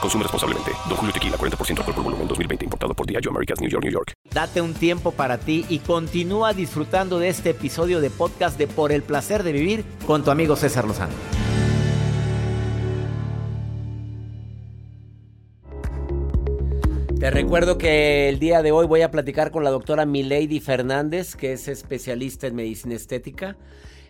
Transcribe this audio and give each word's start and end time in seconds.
Consume 0.00 0.22
responsablemente. 0.22 0.72
Don 0.88 0.96
Julio 0.96 1.12
Tequila, 1.12 1.36
40% 1.36 1.78
alcohol 1.78 1.94
por 1.94 2.04
volumen, 2.04 2.28
2020. 2.28 2.64
Importado 2.64 2.94
por 2.94 3.06
Diageo 3.06 3.30
Americas, 3.30 3.60
New 3.60 3.70
York, 3.70 3.84
New 3.84 3.92
York. 3.92 4.12
Date 4.32 4.60
un 4.60 4.74
tiempo 4.74 5.12
para 5.12 5.38
ti 5.38 5.64
y 5.68 5.78
continúa 5.78 6.52
disfrutando 6.52 7.18
de 7.18 7.28
este 7.28 7.50
episodio 7.50 8.00
de 8.00 8.10
podcast 8.10 8.58
de 8.58 8.66
Por 8.66 8.92
el 8.92 9.02
Placer 9.02 9.42
de 9.42 9.52
Vivir 9.52 9.84
con 10.06 10.24
tu 10.24 10.30
amigo 10.30 10.56
César 10.56 10.86
Lozano. 10.86 11.14
Te 17.18 17.30
recuerdo 17.30 17.78
que 17.78 18.28
el 18.28 18.38
día 18.38 18.62
de 18.62 18.72
hoy 18.72 18.86
voy 18.86 19.00
a 19.00 19.10
platicar 19.10 19.50
con 19.50 19.64
la 19.64 19.70
doctora 19.70 20.04
Milady 20.04 20.60
Fernández, 20.60 21.34
que 21.34 21.54
es 21.54 21.66
especialista 21.66 22.46
en 22.46 22.54
medicina 22.54 22.94
estética, 22.94 23.56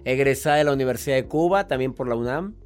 egresada 0.04 0.56
de 0.56 0.64
la 0.64 0.72
Universidad 0.72 1.14
de 1.14 1.26
Cuba, 1.26 1.68
también 1.68 1.94
por 1.94 2.08
la 2.08 2.16
UNAM, 2.16 2.56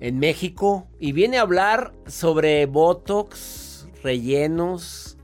en 0.00 0.18
México, 0.18 0.88
y 0.98 1.12
viene 1.12 1.38
a 1.38 1.42
hablar 1.42 1.92
sobre 2.06 2.66
Botox, 2.66 3.88
rellenos, 4.02 5.18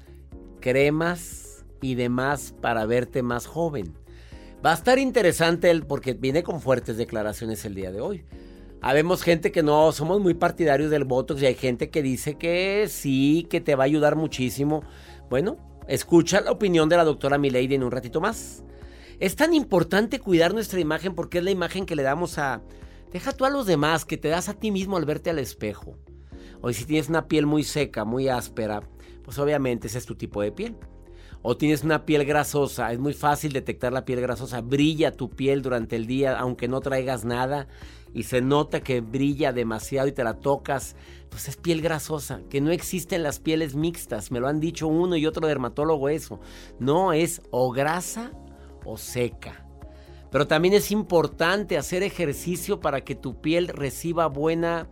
cremas 0.60 1.64
y 1.80 1.94
demás 1.94 2.54
para 2.60 2.86
verte 2.86 3.22
más 3.22 3.46
joven. 3.46 3.94
Va 4.64 4.70
a 4.70 4.74
estar 4.74 4.98
interesante 4.98 5.70
el, 5.70 5.86
porque 5.86 6.14
viene 6.14 6.42
con 6.42 6.60
fuertes 6.60 6.96
declaraciones 6.96 7.64
el 7.64 7.74
día 7.74 7.92
de 7.92 8.00
hoy. 8.00 8.24
Habemos 8.80 9.22
gente 9.22 9.52
que 9.52 9.62
no 9.62 9.92
somos 9.92 10.20
muy 10.20 10.34
partidarios 10.34 10.90
del 10.90 11.04
Botox 11.04 11.40
y 11.42 11.46
hay 11.46 11.54
gente 11.54 11.90
que 11.90 12.02
dice 12.02 12.36
que 12.36 12.86
sí, 12.88 13.46
que 13.48 13.60
te 13.60 13.74
va 13.74 13.84
a 13.84 13.86
ayudar 13.86 14.16
muchísimo. 14.16 14.82
Bueno, 15.30 15.56
escucha 15.88 16.40
la 16.40 16.50
opinión 16.50 16.88
de 16.88 16.96
la 16.96 17.04
doctora 17.04 17.38
Milady 17.38 17.74
en 17.74 17.84
un 17.84 17.90
ratito 17.90 18.20
más. 18.20 18.62
Es 19.20 19.36
tan 19.36 19.54
importante 19.54 20.18
cuidar 20.18 20.52
nuestra 20.52 20.80
imagen 20.80 21.14
porque 21.14 21.38
es 21.38 21.44
la 21.44 21.50
imagen 21.50 21.86
que 21.86 21.96
le 21.96 22.02
damos 22.02 22.38
a... 22.38 22.62
Deja 23.14 23.30
tú 23.30 23.44
a 23.44 23.50
los 23.50 23.64
demás, 23.64 24.04
que 24.04 24.16
te 24.16 24.26
das 24.26 24.48
a 24.48 24.54
ti 24.54 24.72
mismo 24.72 24.96
al 24.96 25.04
verte 25.04 25.30
al 25.30 25.38
espejo. 25.38 25.96
Hoy 26.62 26.74
si 26.74 26.84
tienes 26.84 27.08
una 27.08 27.28
piel 27.28 27.46
muy 27.46 27.62
seca, 27.62 28.04
muy 28.04 28.26
áspera, 28.26 28.82
pues 29.22 29.38
obviamente 29.38 29.86
ese 29.86 29.98
es 29.98 30.04
tu 30.04 30.16
tipo 30.16 30.42
de 30.42 30.50
piel. 30.50 30.76
O 31.40 31.56
tienes 31.56 31.84
una 31.84 32.06
piel 32.06 32.24
grasosa, 32.24 32.90
es 32.90 32.98
muy 32.98 33.14
fácil 33.14 33.52
detectar 33.52 33.92
la 33.92 34.04
piel 34.04 34.20
grasosa. 34.20 34.62
Brilla 34.62 35.12
tu 35.12 35.30
piel 35.30 35.62
durante 35.62 35.94
el 35.94 36.08
día, 36.08 36.36
aunque 36.36 36.66
no 36.66 36.80
traigas 36.80 37.24
nada 37.24 37.68
y 38.12 38.24
se 38.24 38.40
nota 38.40 38.80
que 38.80 39.00
brilla 39.00 39.52
demasiado 39.52 40.08
y 40.08 40.12
te 40.12 40.24
la 40.24 40.40
tocas, 40.40 40.96
pues 41.30 41.46
es 41.48 41.56
piel 41.56 41.82
grasosa, 41.82 42.40
que 42.50 42.60
no 42.60 42.72
existen 42.72 43.22
las 43.22 43.38
pieles 43.38 43.76
mixtas, 43.76 44.32
me 44.32 44.40
lo 44.40 44.48
han 44.48 44.58
dicho 44.58 44.88
uno 44.88 45.14
y 45.14 45.26
otro 45.26 45.46
dermatólogo 45.46 46.08
eso. 46.08 46.40
No 46.80 47.12
es 47.12 47.42
o 47.52 47.70
grasa 47.70 48.32
o 48.84 48.98
seca. 48.98 49.63
Pero 50.34 50.48
también 50.48 50.74
es 50.74 50.90
importante 50.90 51.78
hacer 51.78 52.02
ejercicio 52.02 52.80
para 52.80 53.02
que 53.02 53.14
tu 53.14 53.40
piel 53.40 53.68
reciba 53.68 54.26
buena 54.26 54.88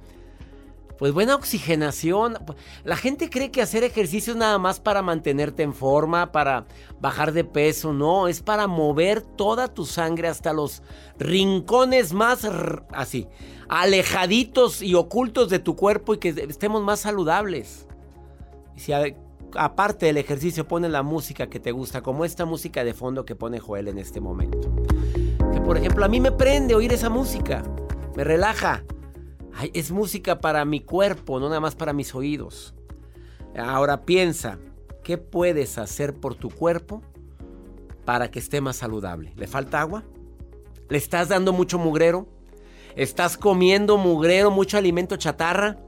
pues 1.01 1.13
buena 1.13 1.35
oxigenación. 1.35 2.39
La 2.85 2.95
gente 2.95 3.29
cree 3.29 3.51
que 3.51 3.61
hacer 3.61 3.83
ejercicio 3.83 4.35
es 4.35 4.39
nada 4.39 4.59
más 4.59 4.79
para 4.79 5.03
mantenerte 5.03 5.65
en 5.65 5.75
forma, 5.75 6.31
para 6.31 6.67
bajar 7.01 7.33
de 7.33 7.43
peso. 7.43 7.93
No, 7.93 8.29
es 8.29 8.41
para 8.41 8.69
mover 8.69 9.21
toda 9.21 9.67
tu 9.67 9.85
sangre 9.85 10.29
hasta 10.29 10.53
los 10.53 10.85
rincones 11.19 12.13
más 12.13 12.49
así, 12.93 13.27
alejaditos 13.69 14.81
y 14.81 14.95
ocultos 14.95 15.49
de 15.49 15.59
tu 15.59 15.75
cuerpo 15.75 16.15
y 16.15 16.19
que 16.19 16.29
estemos 16.29 16.85
más 16.85 17.01
saludables. 17.01 17.89
Si 18.77 18.93
aparte 19.57 20.07
del 20.07 20.19
ejercicio 20.19 20.69
pones 20.69 20.93
la 20.93 21.03
música 21.03 21.49
que 21.49 21.59
te 21.59 21.73
gusta, 21.73 22.01
como 22.01 22.25
esta 22.25 22.45
música 22.45 22.85
de 22.85 22.95
fondo 22.95 23.25
que 23.25 23.35
pone 23.35 23.59
Joel 23.59 23.89
en 23.89 23.99
este 23.99 24.21
momento. 24.21 24.71
Por 25.65 25.77
ejemplo 25.77 26.05
a 26.05 26.09
mí 26.09 26.21
me 26.21 26.33
prende 26.33 26.75
oír 26.75 26.93
esa 26.93 27.09
música, 27.09 27.63
me 28.17 28.25
relaja 28.25 28.85
es 29.75 29.91
música 29.91 30.41
para 30.41 30.65
mi 30.65 30.81
cuerpo, 30.81 31.39
no 31.39 31.49
nada 31.49 31.61
más 31.61 31.75
para 31.75 31.93
mis 31.93 32.15
oídos. 32.15 32.75
Ahora 33.57 34.05
piensa, 34.05 34.59
¿qué 35.03 35.19
puedes 35.19 35.79
hacer 35.79 36.15
por 36.15 36.35
tu 36.35 36.51
cuerpo 36.51 37.03
para 38.05 38.31
que 38.31 38.39
esté 38.39 38.61
más 38.61 38.77
saludable? 38.77 39.33
¿Le 39.37 39.47
falta 39.47 39.81
agua? 39.81 40.05
¿Le 40.89 40.99
estás 40.99 41.29
dando 41.29 41.53
mucho 41.53 41.79
mugrero? 41.79 42.29
¿Estás 42.97 43.37
comiendo 43.37 43.97
mugrero, 43.99 44.51
mucho 44.51 44.79
alimento 44.79 45.17
chatarra? 45.17 45.79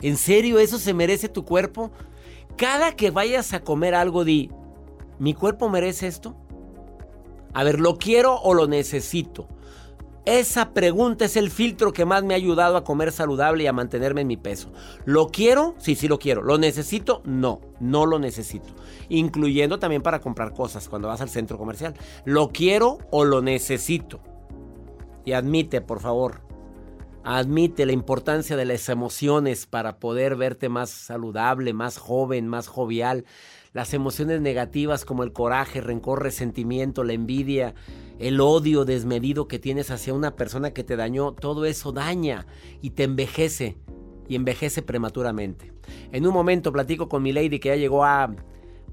¿En 0.00 0.16
serio 0.16 0.58
eso 0.58 0.78
se 0.78 0.94
merece 0.94 1.28
tu 1.28 1.44
cuerpo? 1.44 1.90
Cada 2.56 2.96
que 2.96 3.10
vayas 3.10 3.52
a 3.52 3.62
comer 3.62 3.94
algo, 3.94 4.24
di, 4.24 4.50
¿mi 5.18 5.34
cuerpo 5.34 5.68
merece 5.68 6.06
esto? 6.06 6.36
A 7.52 7.64
ver, 7.64 7.80
¿lo 7.80 7.98
quiero 7.98 8.36
o 8.40 8.54
lo 8.54 8.66
necesito? 8.66 9.48
Esa 10.24 10.72
pregunta 10.72 11.24
es 11.24 11.36
el 11.36 11.50
filtro 11.50 11.92
que 11.92 12.04
más 12.04 12.22
me 12.22 12.34
ha 12.34 12.36
ayudado 12.36 12.76
a 12.76 12.84
comer 12.84 13.10
saludable 13.10 13.64
y 13.64 13.66
a 13.66 13.72
mantenerme 13.72 14.20
en 14.20 14.28
mi 14.28 14.36
peso. 14.36 14.70
¿Lo 15.04 15.26
quiero? 15.28 15.74
Sí, 15.78 15.96
sí 15.96 16.06
lo 16.06 16.20
quiero. 16.20 16.42
¿Lo 16.42 16.58
necesito? 16.58 17.22
No, 17.24 17.60
no 17.80 18.06
lo 18.06 18.20
necesito. 18.20 18.68
Incluyendo 19.08 19.80
también 19.80 20.00
para 20.00 20.20
comprar 20.20 20.54
cosas 20.54 20.88
cuando 20.88 21.08
vas 21.08 21.20
al 21.20 21.28
centro 21.28 21.58
comercial. 21.58 21.94
¿Lo 22.24 22.50
quiero 22.50 22.98
o 23.10 23.24
lo 23.24 23.42
necesito? 23.42 24.20
Y 25.24 25.32
admite, 25.32 25.80
por 25.80 25.98
favor, 25.98 26.42
admite 27.24 27.84
la 27.84 27.92
importancia 27.92 28.56
de 28.56 28.64
las 28.64 28.88
emociones 28.88 29.66
para 29.66 29.98
poder 29.98 30.36
verte 30.36 30.68
más 30.68 30.90
saludable, 30.90 31.72
más 31.72 31.98
joven, 31.98 32.46
más 32.46 32.68
jovial. 32.68 33.24
Las 33.72 33.94
emociones 33.94 34.40
negativas 34.40 35.04
como 35.04 35.22
el 35.22 35.32
coraje, 35.32 35.80
rencor, 35.80 36.22
resentimiento, 36.22 37.04
la 37.04 37.14
envidia 37.14 37.74
el 38.22 38.40
odio 38.40 38.84
desmedido 38.84 39.48
que 39.48 39.58
tienes 39.58 39.90
hacia 39.90 40.14
una 40.14 40.36
persona 40.36 40.72
que 40.72 40.84
te 40.84 40.96
dañó, 40.96 41.32
todo 41.32 41.64
eso 41.64 41.90
daña 41.90 42.46
y 42.80 42.90
te 42.90 43.02
envejece 43.02 43.76
y 44.28 44.36
envejece 44.36 44.82
prematuramente. 44.82 45.72
En 46.12 46.26
un 46.26 46.32
momento 46.32 46.72
platico 46.72 47.08
con 47.08 47.22
mi 47.22 47.32
lady 47.32 47.58
que 47.58 47.70
ya 47.70 47.76
llegó 47.76 48.04
a, 48.04 48.32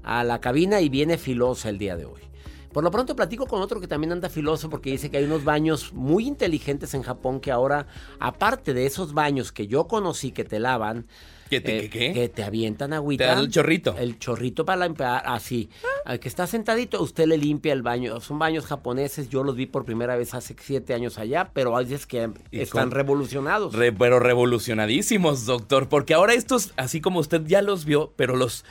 a 0.02 0.24
la 0.24 0.40
cabina 0.40 0.80
y 0.80 0.88
viene 0.88 1.16
filosa 1.16 1.68
el 1.68 1.78
día 1.78 1.96
de 1.96 2.06
hoy. 2.06 2.29
Por 2.72 2.84
lo 2.84 2.90
pronto 2.90 3.16
platico 3.16 3.46
con 3.46 3.62
otro 3.62 3.80
que 3.80 3.88
también 3.88 4.12
anda 4.12 4.28
filoso 4.28 4.70
porque 4.70 4.90
dice 4.90 5.10
que 5.10 5.16
hay 5.16 5.24
unos 5.24 5.44
baños 5.44 5.92
muy 5.92 6.26
inteligentes 6.26 6.94
en 6.94 7.02
Japón 7.02 7.40
que 7.40 7.50
ahora, 7.50 7.86
aparte 8.18 8.74
de 8.74 8.86
esos 8.86 9.12
baños 9.12 9.52
que 9.52 9.66
yo 9.66 9.88
conocí 9.88 10.30
que 10.30 10.44
te 10.44 10.60
lavan, 10.60 11.06
¿Que 11.50 11.60
te, 11.60 11.86
eh, 11.86 11.90
qué? 11.90 12.12
Que 12.12 12.28
te 12.28 12.44
avientan 12.44 12.92
agüita. 12.92 13.24
Te 13.24 13.30
dan 13.30 13.38
el 13.40 13.50
chorrito. 13.50 13.96
El 13.98 14.20
chorrito 14.20 14.64
para 14.64 14.86
limpiar, 14.86 15.24
así. 15.26 15.68
Al 16.04 16.20
que 16.20 16.28
está 16.28 16.46
sentadito, 16.46 17.02
usted 17.02 17.26
le 17.26 17.36
limpia 17.38 17.72
el 17.72 17.82
baño. 17.82 18.20
Son 18.20 18.38
baños 18.38 18.66
japoneses, 18.66 19.28
yo 19.30 19.42
los 19.42 19.56
vi 19.56 19.66
por 19.66 19.84
primera 19.84 20.14
vez 20.14 20.32
hace 20.32 20.54
siete 20.60 20.94
años 20.94 21.18
allá, 21.18 21.50
pero 21.52 21.76
hay 21.76 21.86
veces 21.86 22.06
que 22.06 22.30
están 22.52 22.92
revolucionados. 22.92 23.74
pero 23.98 24.20
revolucionadísimos, 24.20 25.44
doctor, 25.44 25.88
porque 25.88 26.14
ahora 26.14 26.34
estos, 26.34 26.72
así 26.76 27.00
como 27.00 27.18
usted 27.18 27.42
ya 27.44 27.62
los 27.62 27.84
vio, 27.84 28.12
pero 28.14 28.36
los 28.36 28.64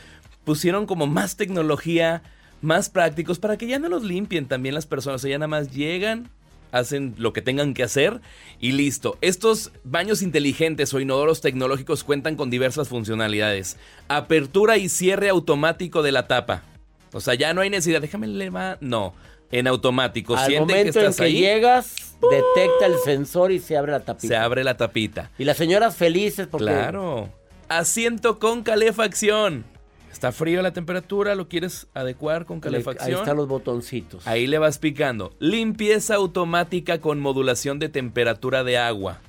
pusieron 0.45 0.85
como 0.85 1.06
más 1.06 1.35
tecnología, 1.35 2.23
más 2.61 2.89
prácticos, 2.89 3.39
para 3.39 3.57
que 3.57 3.67
ya 3.67 3.79
no 3.79 3.89
los 3.89 4.03
limpien 4.03 4.47
también 4.47 4.75
las 4.75 4.85
personas, 4.85 5.17
o 5.17 5.19
sea, 5.21 5.31
ya 5.31 5.38
nada 5.38 5.47
más 5.47 5.71
llegan, 5.71 6.29
hacen 6.71 7.15
lo 7.17 7.33
que 7.33 7.41
tengan 7.41 7.73
que 7.73 7.83
hacer 7.83 8.21
y 8.59 8.73
listo. 8.73 9.17
Estos 9.21 9.71
baños 9.83 10.21
inteligentes 10.21 10.94
o 10.94 11.00
inodoros 11.00 11.41
tecnológicos 11.41 12.03
cuentan 12.03 12.35
con 12.35 12.50
diversas 12.50 12.89
funcionalidades. 12.89 13.77
Apertura 14.07 14.77
y 14.77 14.89
cierre 14.89 15.29
automático 15.29 16.03
de 16.03 16.11
la 16.11 16.27
tapa. 16.27 16.63
O 17.11 17.21
sea, 17.21 17.33
ya 17.33 17.53
no 17.53 17.61
hay 17.61 17.69
necesidad, 17.69 18.01
déjame 18.01 18.27
levar, 18.27 18.77
no, 18.81 19.13
en 19.51 19.67
automático. 19.67 20.35
Al 20.35 20.59
momento 20.59 21.00
en 21.00 21.13
que 21.13 21.33
llegas, 21.33 22.15
detecta 22.29 22.85
el 22.85 23.00
sensor 23.03 23.51
y 23.51 23.59
se 23.59 23.77
abre 23.77 23.94
la 23.94 24.01
tapita. 24.01 24.27
Se 24.27 24.35
abre 24.35 24.63
la 24.63 24.77
tapita. 24.77 25.31
Y 25.39 25.45
las 25.45 25.57
señoras 25.57 25.95
felices 25.95 26.47
porque 26.47 26.67
Claro. 26.67 27.29
Asiento 27.67 28.39
con 28.39 28.63
calefacción. 28.63 29.63
Está 30.11 30.31
frío 30.31 30.61
la 30.61 30.73
temperatura, 30.73 31.35
lo 31.35 31.47
quieres 31.47 31.88
adecuar 31.94 32.45
con 32.45 32.59
calefacción. 32.59 33.07
Ahí 33.07 33.13
están 33.13 33.38
los 33.38 33.47
botoncitos. 33.47 34.25
Ahí 34.27 34.47
le 34.47 34.57
vas 34.57 34.79
picando. 34.79 35.35
Limpieza 35.39 36.15
automática 36.15 37.00
con 37.00 37.19
modulación 37.19 37.79
de 37.79 37.89
temperatura 37.89 38.63
de 38.63 38.77
agua. 38.77 39.21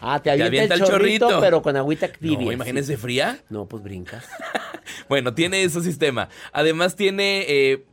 Ah, 0.00 0.20
te 0.22 0.30
avienta, 0.30 0.74
el, 0.74 0.82
chorrito, 0.82 1.40
pero 1.40 1.62
con 1.62 1.76
agüita 1.76 2.08
tibia. 2.08 2.38
No, 2.38 2.52
imagínese 2.52 2.96
fría. 2.96 3.40
No, 3.48 3.66
pues 3.66 3.82
brincas. 3.82 4.26
bueno, 5.08 5.34
tiene 5.34 5.62
ese 5.62 5.80
sistema. 5.82 6.28
Además 6.52 6.96
tiene 6.96 7.44
eh, 7.48 7.84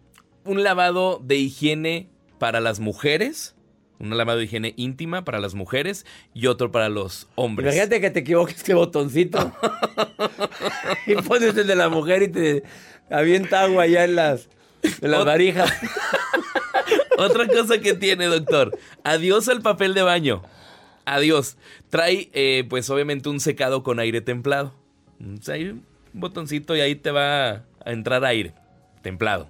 un 0.43 0.63
lavado 0.63 1.21
de 1.23 1.38
higiene 1.38 2.09
para 2.38 2.59
las 2.59 2.79
mujeres 2.79 3.55
un 4.01 4.18
lavado 4.18 4.39
de 4.39 4.45
higiene 4.45 4.74
íntima 4.77 5.24
para 5.24 5.39
las 5.39 5.53
mujeres 5.53 6.06
y 6.33 6.48
otro 6.48 6.71
para 6.71 6.89
los 6.89 7.27
hombres. 7.36 7.68
Imagínate 7.74 8.01
que 8.01 8.09
te 8.09 8.19
equivoques 8.21 8.63
qué 8.63 8.74
botoncito. 8.74 9.53
y 11.07 11.15
pones 11.15 11.56
el 11.56 11.68
de 11.68 11.75
la 11.75 11.89
mujer 11.89 12.24
y 12.24 12.27
te 12.30 12.63
avienta 13.09 13.62
agua 13.62 13.83
allá 13.83 14.03
en 14.03 14.15
las, 14.15 14.50
en 14.83 15.12
las 15.12 15.24
varijas. 15.24 15.71
Otra 17.18 17.48
cosa 17.48 17.80
que 17.80 17.94
tiene, 17.94 18.25
doctor. 18.25 18.77
Adiós 19.03 19.48
al 19.48 19.62
papel 19.62 19.94
de 19.94 20.01
baño. 20.01 20.42
Adiós. 21.06 21.57
Trae, 21.89 22.31
eh, 22.33 22.65
pues 22.68 22.89
obviamente, 22.89 23.30
un 23.30 23.39
secado 23.39 23.83
con 23.83 24.00
aire 24.00 24.21
templado. 24.21 24.74
hay 25.48 25.69
un 25.69 25.86
botoncito 26.13 26.75
y 26.75 26.81
ahí 26.81 26.95
te 26.95 27.12
va 27.12 27.50
a 27.51 27.63
entrar 27.86 28.25
aire 28.25 28.53
templado. 29.03 29.48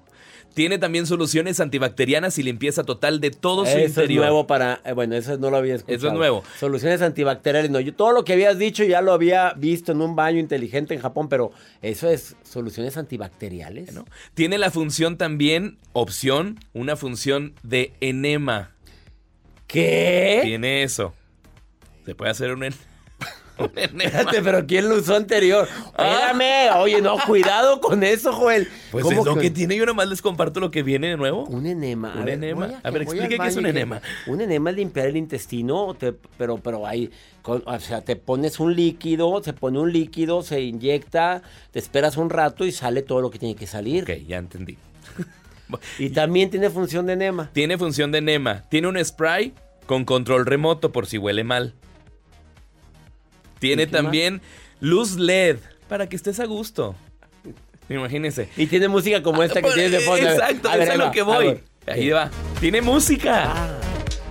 Tiene 0.53 0.77
también 0.77 1.06
soluciones 1.06 1.59
antibacterianas 1.59 2.38
y 2.38 2.44
limpieza 2.44 2.83
total 2.83 3.21
de 3.21 3.31
todo 3.31 3.65
su 3.65 3.71
eso 3.71 3.88
interior. 4.01 4.23
es 4.25 4.29
nuevo 4.29 4.47
para... 4.47 4.81
Eh, 4.83 4.91
bueno, 4.91 5.15
eso 5.15 5.38
no 5.38 5.50
lo 5.50 5.57
había 5.57 5.75
escuchado. 5.75 5.97
Eso 5.97 6.07
es 6.07 6.13
nuevo. 6.13 6.44
Soluciones 6.59 7.01
antibacteriales. 7.01 7.71
No, 7.71 7.79
yo 7.79 7.94
todo 7.94 8.12
lo 8.12 8.25
que 8.25 8.33
habías 8.33 8.57
dicho 8.57 8.83
ya 8.83 9.01
lo 9.01 9.13
había 9.13 9.53
visto 9.53 9.94
en 9.94 10.01
un 10.01 10.15
baño 10.15 10.39
inteligente 10.39 10.94
en 10.94 11.00
Japón, 11.00 11.29
pero 11.29 11.51
eso 11.81 12.09
es 12.09 12.35
soluciones 12.44 12.97
antibacteriales. 12.97 13.94
¿no? 13.94 14.06
Tiene 14.33 14.57
la 14.57 14.71
función 14.71 15.18
también, 15.18 15.77
opción, 15.94 16.59
una 16.74 16.95
función 16.95 17.53
de 17.63 17.94
enema. 18.01 18.71
¿Qué? 19.67 20.41
Tiene 20.44 20.83
eso. 20.83 21.13
Se 22.06 22.13
puede 22.13 22.31
hacer 22.31 22.51
un 22.51 22.63
enema. 22.65 22.90
Espérate, 23.75 24.41
pero 24.41 24.65
¿quién 24.65 24.89
lo 24.89 24.95
usó 24.95 25.15
anterior? 25.15 25.67
Ah. 25.95 26.31
Espérame, 26.31 26.79
oye, 26.81 27.01
no, 27.01 27.17
cuidado 27.25 27.81
con 27.81 28.03
eso, 28.03 28.33
Joel. 28.33 28.67
Pues 28.91 29.05
es 29.05 29.25
lo 29.25 29.35
que... 29.35 29.51
tiene, 29.51 29.75
yo 29.75 29.85
nomás 29.85 30.07
les 30.07 30.21
comparto 30.21 30.59
lo 30.59 30.71
que 30.71 30.83
viene 30.83 31.09
de 31.09 31.17
nuevo. 31.17 31.45
Un 31.45 31.65
enema. 31.65 32.13
Un 32.21 32.29
enema. 32.29 32.79
A, 32.83 32.89
ver, 32.89 33.03
explique 33.03 33.37
qué 33.37 33.47
es 33.47 33.55
un 33.55 33.65
enema. 33.65 34.01
un 34.27 34.41
enema 34.41 34.69
es 34.69 34.75
limpiar 34.75 35.07
el 35.07 35.17
intestino, 35.17 35.95
pero, 36.37 36.57
pero 36.57 36.87
ahí, 36.87 37.11
o 37.43 37.79
sea, 37.79 38.01
te 38.01 38.15
pones 38.15 38.59
un 38.59 38.75
líquido, 38.75 39.41
se 39.43 39.53
pone 39.53 39.79
un 39.79 39.91
líquido, 39.91 40.43
se 40.43 40.61
inyecta, 40.61 41.41
te 41.71 41.79
esperas 41.79 42.17
un 42.17 42.29
rato 42.29 42.65
y 42.65 42.71
sale 42.71 43.01
todo 43.01 43.21
lo 43.21 43.31
que 43.31 43.39
tiene 43.39 43.55
que 43.55 43.67
salir. 43.67 44.03
Ok, 44.03 44.27
ya 44.27 44.37
entendí. 44.37 44.77
y 45.99 46.09
también 46.09 46.49
tiene 46.49 46.69
función 46.69 47.05
de 47.05 47.13
enema. 47.13 47.49
Tiene 47.53 47.77
función 47.77 48.11
de 48.11 48.19
enema. 48.19 48.63
Tiene 48.69 48.87
un 48.87 49.03
spray 49.03 49.53
con 49.85 50.05
control 50.05 50.45
remoto 50.45 50.91
por 50.91 51.07
si 51.07 51.17
huele 51.17 51.43
mal. 51.43 51.73
Tiene 53.61 53.85
también 53.85 54.41
luz 54.79 55.17
LED 55.17 55.57
para 55.87 56.09
que 56.09 56.15
estés 56.15 56.39
a 56.39 56.45
gusto. 56.45 56.95
Imagínense. 57.89 58.49
Y 58.57 58.65
tiene 58.65 58.87
música 58.87 59.21
como 59.21 59.43
esta 59.43 59.61
que 59.61 59.69
ah, 59.69 59.73
tienes 59.75 59.91
de 59.91 59.99
fondo. 59.99 60.27
Exacto, 60.27 60.67
a 60.67 60.77
ver, 60.77 60.87
es 60.87 60.89
a 60.89 60.95
lo 60.95 61.11
que 61.11 61.21
voy. 61.21 61.59
Ahí 61.85 62.09
va. 62.09 62.31
Tiene 62.59 62.81
música. 62.81 63.51
Ah, 63.53 63.77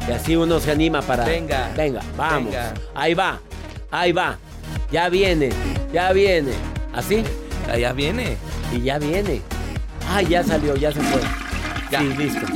y 0.09 0.11
así 0.11 0.35
uno 0.35 0.59
se 0.59 0.73
anima 0.73 1.01
para. 1.01 1.25
Venga. 1.25 1.71
Venga, 1.77 2.01
vamos. 2.17 2.53
Ahí 2.93 3.15
va. 3.15 3.41
Ahí 3.93 4.11
va. 4.11 4.37
Ya 4.91 5.09
viene. 5.09 5.51
Ya 5.93 6.13
viene. 6.13 6.53
¿Así? 6.93 7.23
Ya 7.79 7.93
viene. 7.93 8.37
Y 8.73 8.83
ya 8.83 8.99
viene. 8.99 9.43
Ah, 10.09 10.23
ya 10.23 10.43
salió, 10.43 10.75
ya 10.75 10.91
se 10.91 11.01
fue. 11.03 11.21
Ya. 11.93 12.01
Sí, 12.01 12.15
listo. 12.19 12.47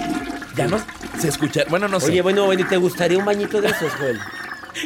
Ya 0.57 0.67
no 0.67 0.79
se 1.21 1.29
escucha. 1.29 1.63
Bueno, 1.69 1.87
no 1.87 2.01
sé. 2.01 2.11
Oye, 2.11 2.23
bueno, 2.23 2.49
¿te 2.69 2.77
gustaría 2.79 3.17
un 3.17 3.25
bañito 3.25 3.61
de 3.61 3.69
esos, 3.69 3.93
Joel? 3.93 4.19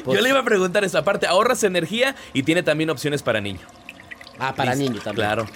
Yo 0.06 0.20
le 0.20 0.28
iba 0.28 0.40
a 0.40 0.44
preguntar 0.44 0.84
esa 0.84 1.04
parte. 1.04 1.26
Ahorras 1.26 1.62
energía 1.64 2.14
y 2.32 2.42
tiene 2.42 2.62
también 2.62 2.90
opciones 2.90 3.22
para 3.22 3.40
niño. 3.40 3.60
Ah, 4.38 4.54
para 4.54 4.74
niño 4.74 5.00
también. 5.02 5.26
Claro. 5.26 5.46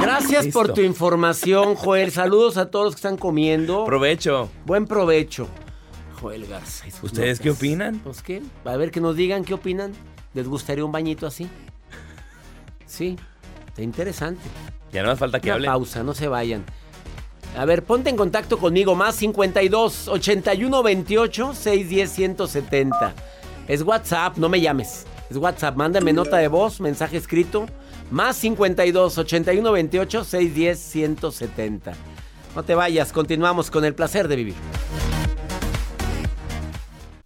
Gracias 0.00 0.48
por 0.48 0.72
tu 0.74 0.80
información, 0.80 1.74
Joel. 1.74 2.10
Saludos 2.10 2.56
a 2.56 2.70
todos 2.70 2.86
los 2.86 2.94
que 2.94 2.98
están 2.98 3.16
comiendo. 3.16 3.84
Provecho. 3.84 4.50
Buen 4.64 4.86
provecho. 4.86 5.48
Joel 6.20 6.46
Garza. 6.46 6.86
¿Ustedes 7.02 7.40
qué 7.40 7.50
opinan? 7.50 7.98
Pues 8.00 8.22
qué. 8.22 8.42
A 8.64 8.76
ver 8.76 8.90
que 8.90 9.00
nos 9.00 9.16
digan 9.16 9.44
qué 9.44 9.54
opinan. 9.54 9.92
¿Les 10.34 10.46
gustaría 10.48 10.84
un 10.84 10.92
bañito 10.92 11.26
así? 11.26 11.48
Sí. 12.86 13.16
Está 13.68 13.82
interesante. 13.82 14.42
Ya 14.92 15.02
no 15.02 15.10
hace 15.10 15.18
falta 15.20 15.40
que 15.40 15.48
Una 15.48 15.54
hable. 15.54 15.66
pausa, 15.68 16.02
no 16.02 16.14
se 16.14 16.28
vayan. 16.28 16.64
A 17.56 17.64
ver, 17.66 17.82
ponte 17.84 18.08
en 18.08 18.16
contacto 18.16 18.58
conmigo, 18.58 18.94
más 18.94 19.16
52 19.16 20.08
81 20.08 20.82
28 20.82 21.54
610 21.54 22.10
170. 22.10 23.14
Es 23.68 23.82
WhatsApp, 23.82 24.36
no 24.38 24.48
me 24.48 24.60
llames. 24.60 25.06
Es 25.30 25.36
WhatsApp, 25.36 25.76
mándame 25.76 26.12
nota 26.12 26.38
de 26.38 26.48
voz, 26.48 26.80
mensaje 26.80 27.18
escrito. 27.18 27.66
Más 28.10 28.36
52 28.36 29.18
81 29.18 29.72
28 29.72 30.24
610 30.24 30.78
170. 30.78 31.92
No 32.54 32.62
te 32.62 32.74
vayas, 32.74 33.12
continuamos 33.12 33.70
con 33.70 33.84
el 33.84 33.94
placer 33.94 34.28
de 34.28 34.36
vivir 34.36 34.54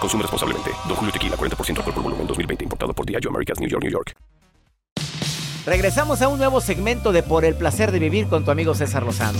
Consume 0.00 0.22
responsablemente. 0.22 0.70
Don 0.88 0.96
Julio 0.96 1.12
Tequila, 1.12 1.36
40% 1.36 1.78
alcohol 1.78 1.94
por 1.94 2.02
volumen, 2.02 2.26
2020. 2.26 2.64
Importado 2.64 2.92
por 2.92 3.06
Diageo 3.06 3.30
Americas, 3.30 3.60
New 3.60 3.68
York, 3.68 3.82
New 3.82 3.92
York. 3.92 4.12
Regresamos 5.66 6.22
a 6.22 6.28
un 6.28 6.38
nuevo 6.38 6.60
segmento 6.60 7.10
de 7.10 7.24
Por 7.24 7.44
el 7.44 7.56
Placer 7.56 7.90
de 7.90 7.98
Vivir 7.98 8.28
con 8.28 8.44
tu 8.44 8.52
amigo 8.52 8.72
César 8.74 9.02
Lozano. 9.02 9.38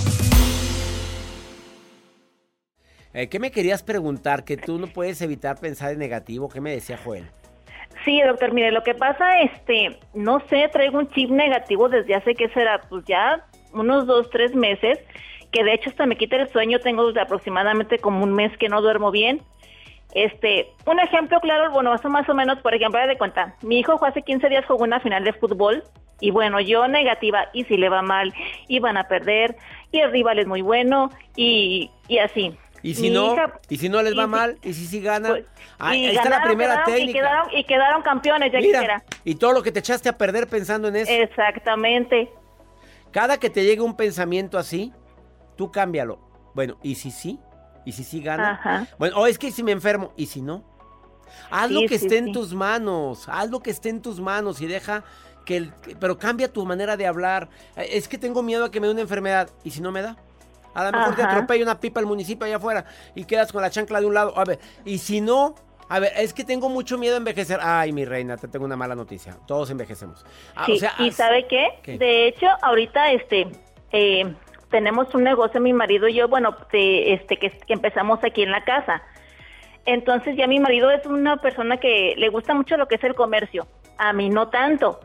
Eh, 3.14 3.28
¿Qué 3.28 3.38
me 3.38 3.52
querías 3.52 3.82
preguntar? 3.82 4.44
Que 4.44 4.56
tú 4.56 4.76
no 4.78 4.88
puedes 4.88 5.22
evitar 5.22 5.60
pensar 5.60 5.92
en 5.92 6.00
negativo. 6.00 6.48
¿Qué 6.48 6.60
me 6.60 6.72
decía 6.72 6.98
Joel? 7.02 7.30
Sí, 8.04 8.20
doctor, 8.20 8.52
mire, 8.52 8.72
lo 8.72 8.82
que 8.82 8.94
pasa, 8.94 9.40
este, 9.40 9.98
no 10.14 10.40
sé, 10.48 10.68
traigo 10.72 10.98
un 10.98 11.08
chip 11.10 11.30
negativo 11.30 11.88
desde 11.88 12.14
hace, 12.14 12.34
¿qué 12.34 12.48
será? 12.50 12.80
Pues 12.88 13.04
ya 13.06 13.46
unos 13.72 14.06
dos, 14.06 14.28
tres 14.30 14.54
meses, 14.54 14.98
que 15.50 15.64
de 15.64 15.74
hecho 15.74 15.90
hasta 15.90 16.06
me 16.06 16.16
quita 16.16 16.36
el 16.36 16.48
sueño, 16.50 16.78
tengo 16.80 17.08
aproximadamente 17.20 17.98
como 17.98 18.22
un 18.22 18.34
mes 18.34 18.56
que 18.58 18.68
no 18.68 18.82
duermo 18.82 19.10
bien. 19.10 19.42
Este, 20.14 20.72
un 20.86 20.98
ejemplo 20.98 21.40
claro, 21.40 21.70
bueno, 21.72 21.94
eso 21.94 22.08
más 22.08 22.28
o 22.28 22.34
menos, 22.34 22.58
por 22.60 22.74
ejemplo, 22.74 23.06
de 23.06 23.18
cuenta, 23.18 23.54
mi 23.62 23.80
hijo 23.80 24.02
hace 24.04 24.22
15 24.22 24.48
días 24.48 24.64
jugó 24.66 24.84
una 24.84 25.00
final 25.00 25.24
de 25.24 25.32
fútbol 25.34 25.82
y 26.20 26.30
bueno, 26.30 26.60
yo 26.60 26.88
negativa, 26.88 27.48
y 27.52 27.64
si 27.64 27.76
le 27.76 27.88
va 27.88 28.00
mal, 28.00 28.32
y 28.68 28.78
van 28.78 28.96
a 28.96 29.06
perder, 29.08 29.56
y 29.92 30.00
el 30.00 30.10
rival 30.10 30.38
es 30.38 30.46
muy 30.46 30.62
bueno, 30.62 31.10
y, 31.36 31.90
y 32.08 32.18
así. 32.18 32.56
¿Y 32.82 32.94
si 32.94 33.10
no? 33.10 33.34
¿Y 33.68 33.78
si 33.78 33.88
no 33.88 34.02
les 34.02 34.16
va 34.16 34.26
mal? 34.26 34.58
¿Y 34.62 34.72
si 34.72 34.86
sí 34.86 35.00
gana? 35.00 35.30
Pues, 35.30 35.44
ahí, 35.78 36.06
está 36.06 36.28
la 36.28 36.42
primera 36.42 36.84
técnica. 36.84 37.48
Y 37.52 37.64
quedaron, 37.64 38.02
campeones, 38.02 38.52
ya 38.52 38.60
Mira, 38.60 39.02
Y 39.24 39.34
todo 39.34 39.52
lo 39.52 39.62
que 39.62 39.72
te 39.72 39.80
echaste 39.80 40.08
a 40.08 40.16
perder 40.16 40.46
pensando 40.46 40.88
en 40.88 40.96
eso. 40.96 41.10
Exactamente. 41.10 42.30
Cada 43.10 43.38
que 43.38 43.50
te 43.50 43.64
llegue 43.64 43.82
un 43.82 43.96
pensamiento 43.96 44.56
así, 44.56 44.92
tú 45.56 45.72
cámbialo. 45.72 46.20
Bueno, 46.54 46.78
¿y 46.82 46.94
si 46.94 47.10
sí? 47.10 47.40
¿Y 47.86 47.92
si 47.92 48.04
sí 48.04 48.20
gana? 48.20 48.86
Bueno, 48.98 49.16
o 49.18 49.26
es 49.26 49.38
que 49.38 49.50
si 49.50 49.62
me 49.62 49.72
enfermo, 49.72 50.12
¿y 50.16 50.26
si 50.26 50.42
no? 50.42 50.62
Haz 51.50 51.70
lo 51.70 51.80
que 51.86 51.94
esté 51.94 52.18
en 52.18 52.32
tus 52.32 52.52
manos, 52.52 53.28
haz 53.28 53.48
lo 53.48 53.60
que 53.60 53.70
esté 53.70 53.88
en 53.88 54.02
tus 54.02 54.20
manos 54.20 54.60
y 54.60 54.66
deja 54.66 55.04
que 55.44 55.56
el, 55.56 55.72
pero 56.00 56.18
cambia 56.18 56.52
tu 56.52 56.66
manera 56.66 56.96
de 56.96 57.06
hablar. 57.06 57.48
Es 57.76 58.08
que 58.08 58.18
tengo 58.18 58.42
miedo 58.42 58.64
a 58.64 58.70
que 58.70 58.80
me 58.80 58.88
dé 58.88 58.92
una 58.92 59.02
enfermedad, 59.02 59.48
¿y 59.62 59.70
si 59.70 59.80
no 59.80 59.92
me 59.92 60.02
da? 60.02 60.16
A 60.74 60.90
lo 60.90 60.98
mejor 60.98 61.14
te 61.14 61.22
Ajá. 61.22 61.30
atropella 61.32 61.62
una 61.62 61.80
pipa 61.80 62.00
el 62.00 62.06
municipio 62.06 62.44
allá 62.44 62.56
afuera 62.56 62.84
y 63.14 63.24
quedas 63.24 63.50
con 63.52 63.62
la 63.62 63.70
chancla 63.70 64.00
de 64.00 64.06
un 64.06 64.14
lado. 64.14 64.36
A 64.38 64.44
ver, 64.44 64.58
y 64.84 64.98
si 64.98 65.20
no, 65.20 65.54
a 65.88 66.00
ver, 66.00 66.12
es 66.16 66.34
que 66.34 66.42
tengo 66.44 66.68
mucho 66.68 66.98
miedo 66.98 67.14
a 67.14 67.18
envejecer. 67.18 67.60
Ay, 67.62 67.92
mi 67.92 68.04
reina, 68.04 68.36
te 68.36 68.48
tengo 68.48 68.64
una 68.64 68.76
mala 68.76 68.94
noticia. 68.96 69.38
Todos 69.46 69.70
envejecemos. 69.70 70.26
Ah, 70.56 70.66
Sí, 70.66 70.72
o 70.72 70.76
sea, 70.78 70.94
y 70.98 71.12
¿sabe 71.12 71.46
qué? 71.46 71.68
¿Qué? 71.82 71.96
De 71.96 72.26
hecho, 72.26 72.46
ahorita 72.62 73.12
este 73.12 73.46
eh, 73.92 74.34
tenemos 74.70 75.14
un 75.14 75.24
negocio, 75.24 75.60
mi 75.60 75.72
marido 75.72 76.08
y 76.08 76.14
yo, 76.14 76.28
bueno, 76.28 76.56
de, 76.72 77.14
este 77.14 77.36
que, 77.36 77.50
que 77.50 77.72
empezamos 77.72 78.22
aquí 78.24 78.42
en 78.42 78.50
la 78.50 78.64
casa. 78.64 79.02
Entonces 79.84 80.36
ya 80.36 80.46
mi 80.46 80.58
marido 80.58 80.90
es 80.90 81.06
una 81.06 81.36
persona 81.36 81.76
que 81.76 82.14
le 82.16 82.28
gusta 82.28 82.54
mucho 82.54 82.76
lo 82.76 82.88
que 82.88 82.96
es 82.96 83.04
el 83.04 83.14
comercio. 83.14 83.66
A 83.98 84.12
mí 84.12 84.28
no 84.28 84.48
tanto. 84.48 85.00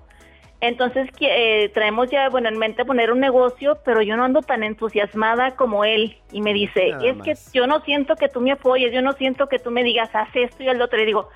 Entonces 0.61 1.09
eh, 1.19 1.69
traemos 1.73 2.09
ya, 2.11 2.29
bueno, 2.29 2.47
en 2.47 2.57
mente 2.57 2.85
poner 2.85 3.11
un 3.11 3.19
negocio, 3.19 3.79
pero 3.83 4.03
yo 4.03 4.15
no 4.15 4.23
ando 4.23 4.41
tan 4.41 4.61
entusiasmada 4.61 5.55
como 5.55 5.83
él. 5.83 6.17
Y 6.31 6.41
me 6.41 6.53
dice, 6.53 6.91
Nada 6.91 7.05
es 7.05 7.17
que 7.23 7.33
yo 7.51 7.65
no 7.65 7.81
siento 7.81 8.15
que 8.15 8.29
tú 8.29 8.41
me 8.41 8.51
apoyes, 8.51 8.93
yo 8.93 9.01
no 9.01 9.13
siento 9.13 9.47
que 9.47 9.57
tú 9.57 9.71
me 9.71 9.83
digas, 9.83 10.09
haz 10.13 10.29
esto 10.35 10.61
y 10.61 10.69
el 10.69 10.81
otro. 10.81 11.01
Y 11.01 11.05
digo, 11.05 11.29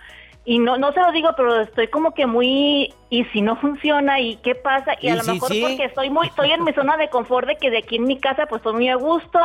y 0.45 0.59
no, 0.59 0.77
no 0.77 0.93
se 0.93 0.99
lo 0.99 1.11
digo, 1.11 1.29
pero 1.35 1.61
estoy 1.61 1.87
como 1.87 2.13
que 2.13 2.27
muy, 2.27 2.93
y 3.09 3.25
si 3.25 3.41
no 3.41 3.55
funciona, 3.55 4.19
y 4.19 4.37
qué 4.37 4.53
pasa, 4.53 4.93
y, 5.01 5.07
¿Y 5.07 5.09
a 5.09 5.15
lo 5.15 5.23
si 5.23 5.31
mejor 5.31 5.51
sí? 5.51 5.61
porque 5.61 5.85
estoy 5.85 6.09
muy, 6.11 6.27
estoy 6.27 6.51
en 6.51 6.63
mi 6.63 6.71
zona 6.73 6.97
de 6.97 7.09
confort 7.09 7.47
de 7.47 7.55
que 7.55 7.71
de 7.71 7.79
aquí 7.79 7.95
en 7.95 8.03
mi 8.03 8.19
casa 8.19 8.45
pues 8.45 8.59
estoy 8.59 8.73
muy 8.73 8.89
a 8.89 8.95
gusto, 8.95 9.39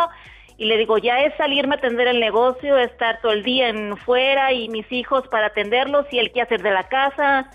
y 0.58 0.66
le 0.66 0.76
digo, 0.76 0.98
ya 0.98 1.20
es 1.20 1.34
salirme 1.36 1.76
a 1.76 1.78
atender 1.78 2.06
el 2.06 2.20
negocio, 2.20 2.76
estar 2.76 3.18
todo 3.22 3.32
el 3.32 3.42
día 3.42 3.70
en 3.70 3.96
fuera, 3.96 4.52
y 4.52 4.68
mis 4.68 4.90
hijos 4.92 5.26
para 5.28 5.46
atenderlos, 5.46 6.04
y 6.10 6.18
el 6.18 6.32
que 6.32 6.42
hacer 6.42 6.62
de 6.62 6.70
la 6.70 6.86
casa, 6.88 7.50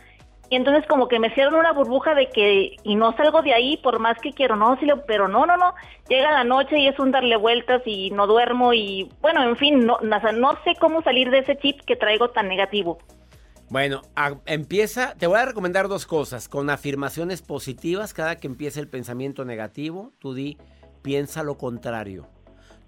y 0.49 0.55
entonces 0.55 0.85
como 0.87 1.07
que 1.07 1.19
me 1.19 1.27
hicieron 1.27 1.55
una 1.55 1.71
burbuja 1.71 2.15
de 2.15 2.29
que, 2.29 2.77
y 2.83 2.95
no 2.95 3.15
salgo 3.15 3.41
de 3.41 3.53
ahí 3.53 3.77
por 3.77 3.99
más 3.99 4.17
que 4.19 4.31
quiero, 4.31 4.55
no, 4.55 4.75
sí, 4.79 4.87
pero 5.07 5.27
no, 5.27 5.45
no, 5.45 5.57
no, 5.57 5.73
llega 6.07 6.31
la 6.31 6.43
noche 6.43 6.79
y 6.79 6.87
es 6.87 6.97
un 6.99 7.11
darle 7.11 7.35
vueltas 7.35 7.81
y 7.85 8.11
no 8.11 8.25
duermo 8.25 8.73
y 8.73 9.09
bueno, 9.21 9.43
en 9.43 9.55
fin, 9.55 9.85
no, 9.85 9.99
no 10.01 10.63
sé 10.63 10.75
cómo 10.79 11.01
salir 11.01 11.29
de 11.29 11.39
ese 11.39 11.57
chip 11.57 11.81
que 11.81 11.95
traigo 11.95 12.29
tan 12.29 12.47
negativo. 12.47 12.99
Bueno, 13.69 14.03
a- 14.15 14.38
empieza, 14.45 15.15
te 15.15 15.27
voy 15.27 15.39
a 15.39 15.45
recomendar 15.45 15.88
dos 15.88 16.05
cosas. 16.05 16.48
Con 16.48 16.69
afirmaciones 16.69 17.41
positivas, 17.41 18.13
cada 18.13 18.36
que 18.38 18.48
empiece 18.48 18.79
el 18.79 18.88
pensamiento 18.88 19.43
negativo, 19.43 20.13
tú 20.19 20.34
di, 20.34 20.57
piensa 21.01 21.43
lo 21.43 21.57
contrario. 21.57 22.27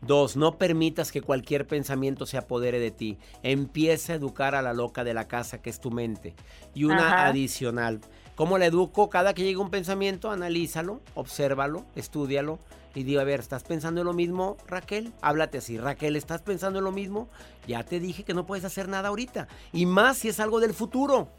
Dos, 0.02 0.38
no 0.38 0.60
permitas 0.60 1.12
que 1.12 1.22
cualquier 1.24 1.66
pensamiento 1.66 2.28
se 2.28 2.38
apodere 2.38 2.80
de 2.80 2.92
ti. 2.92 3.18
Empieza 3.42 4.14
a 4.14 4.18
educar 4.18 4.54
a 4.54 4.62
la 4.62 4.74
loca 4.74 5.04
de 5.04 5.16
la 5.16 5.28
casa, 5.28 5.64
que 5.64 5.72
es 5.72 5.80
tu 5.80 5.90
mente. 5.90 6.36
Y 6.76 6.84
una 6.84 7.08
Ajá. 7.08 7.28
adicional. 7.28 8.02
¿Cómo 8.38 8.60
la 8.60 8.68
educo? 8.68 9.10
Cada 9.10 9.34
que 9.34 9.42
llegue 9.42 9.58
un 9.58 9.72
pensamiento, 9.72 10.30
analízalo, 10.30 11.02
obsérvalo, 11.16 11.88
estúdialo. 11.96 12.60
Y 12.94 13.02
digo, 13.02 13.20
a 13.20 13.24
ver, 13.24 13.40
¿estás 13.40 13.64
pensando 13.64 14.02
en 14.02 14.06
lo 14.06 14.14
mismo, 14.14 14.58
Raquel? 14.68 15.12
Háblate 15.24 15.58
así. 15.58 15.80
Raquel, 15.80 16.16
¿estás 16.16 16.44
pensando 16.44 16.78
en 16.78 16.86
lo 16.86 16.92
mismo? 16.92 17.30
Ya 17.68 17.84
te 17.84 18.00
dije 18.00 18.24
que 18.24 18.36
no 18.36 18.46
puedes 18.46 18.64
hacer 18.64 18.90
nada 18.90 19.10
ahorita. 19.10 19.48
Y 19.74 19.88
más 19.88 20.20
si 20.20 20.30
es 20.30 20.40
algo 20.40 20.60
del 20.60 20.76
futuro. 20.76 21.30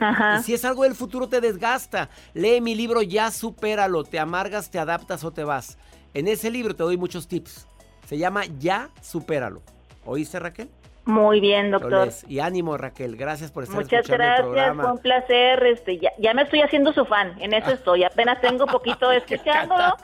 Ajá. 0.00 0.40
Y 0.40 0.42
si 0.42 0.52
es 0.52 0.64
algo 0.64 0.82
del 0.82 0.96
futuro 0.96 1.28
te 1.28 1.40
desgasta. 1.40 2.10
Lee 2.34 2.60
mi 2.60 2.74
libro 2.74 3.02
Ya 3.02 3.30
supéralo. 3.30 4.02
Te 4.02 4.18
amargas, 4.18 4.68
te 4.68 4.80
adaptas 4.80 5.22
o 5.22 5.30
te 5.30 5.44
vas. 5.44 5.78
En 6.12 6.26
ese 6.26 6.50
libro 6.50 6.74
te 6.74 6.82
doy 6.82 6.96
muchos 6.96 7.28
tips. 7.28 7.68
Se 8.08 8.18
llama 8.18 8.46
Ya 8.58 8.90
supéralo. 9.00 9.62
¿Oíste 10.04 10.40
Raquel? 10.40 10.68
Muy 11.08 11.40
bien, 11.40 11.70
doctor. 11.70 12.10
Y 12.28 12.40
ánimo 12.40 12.76
Raquel. 12.76 13.16
Gracias 13.16 13.50
por 13.50 13.62
estar 13.62 13.76
Muchas 13.80 14.00
escuchando 14.00 14.24
el 14.24 14.28
gracias, 14.28 14.44
programa. 14.44 14.82
fue 14.82 14.92
un 14.92 14.98
placer. 14.98 15.64
Este, 15.64 15.98
ya, 15.98 16.12
ya 16.18 16.34
me 16.34 16.42
estoy 16.42 16.60
haciendo 16.60 16.92
su 16.92 17.06
fan, 17.06 17.34
en 17.40 17.54
eso 17.54 17.70
estoy. 17.70 18.04
Apenas 18.04 18.42
tengo 18.42 18.66
poquito 18.66 19.10
escuchándolo 19.12 19.96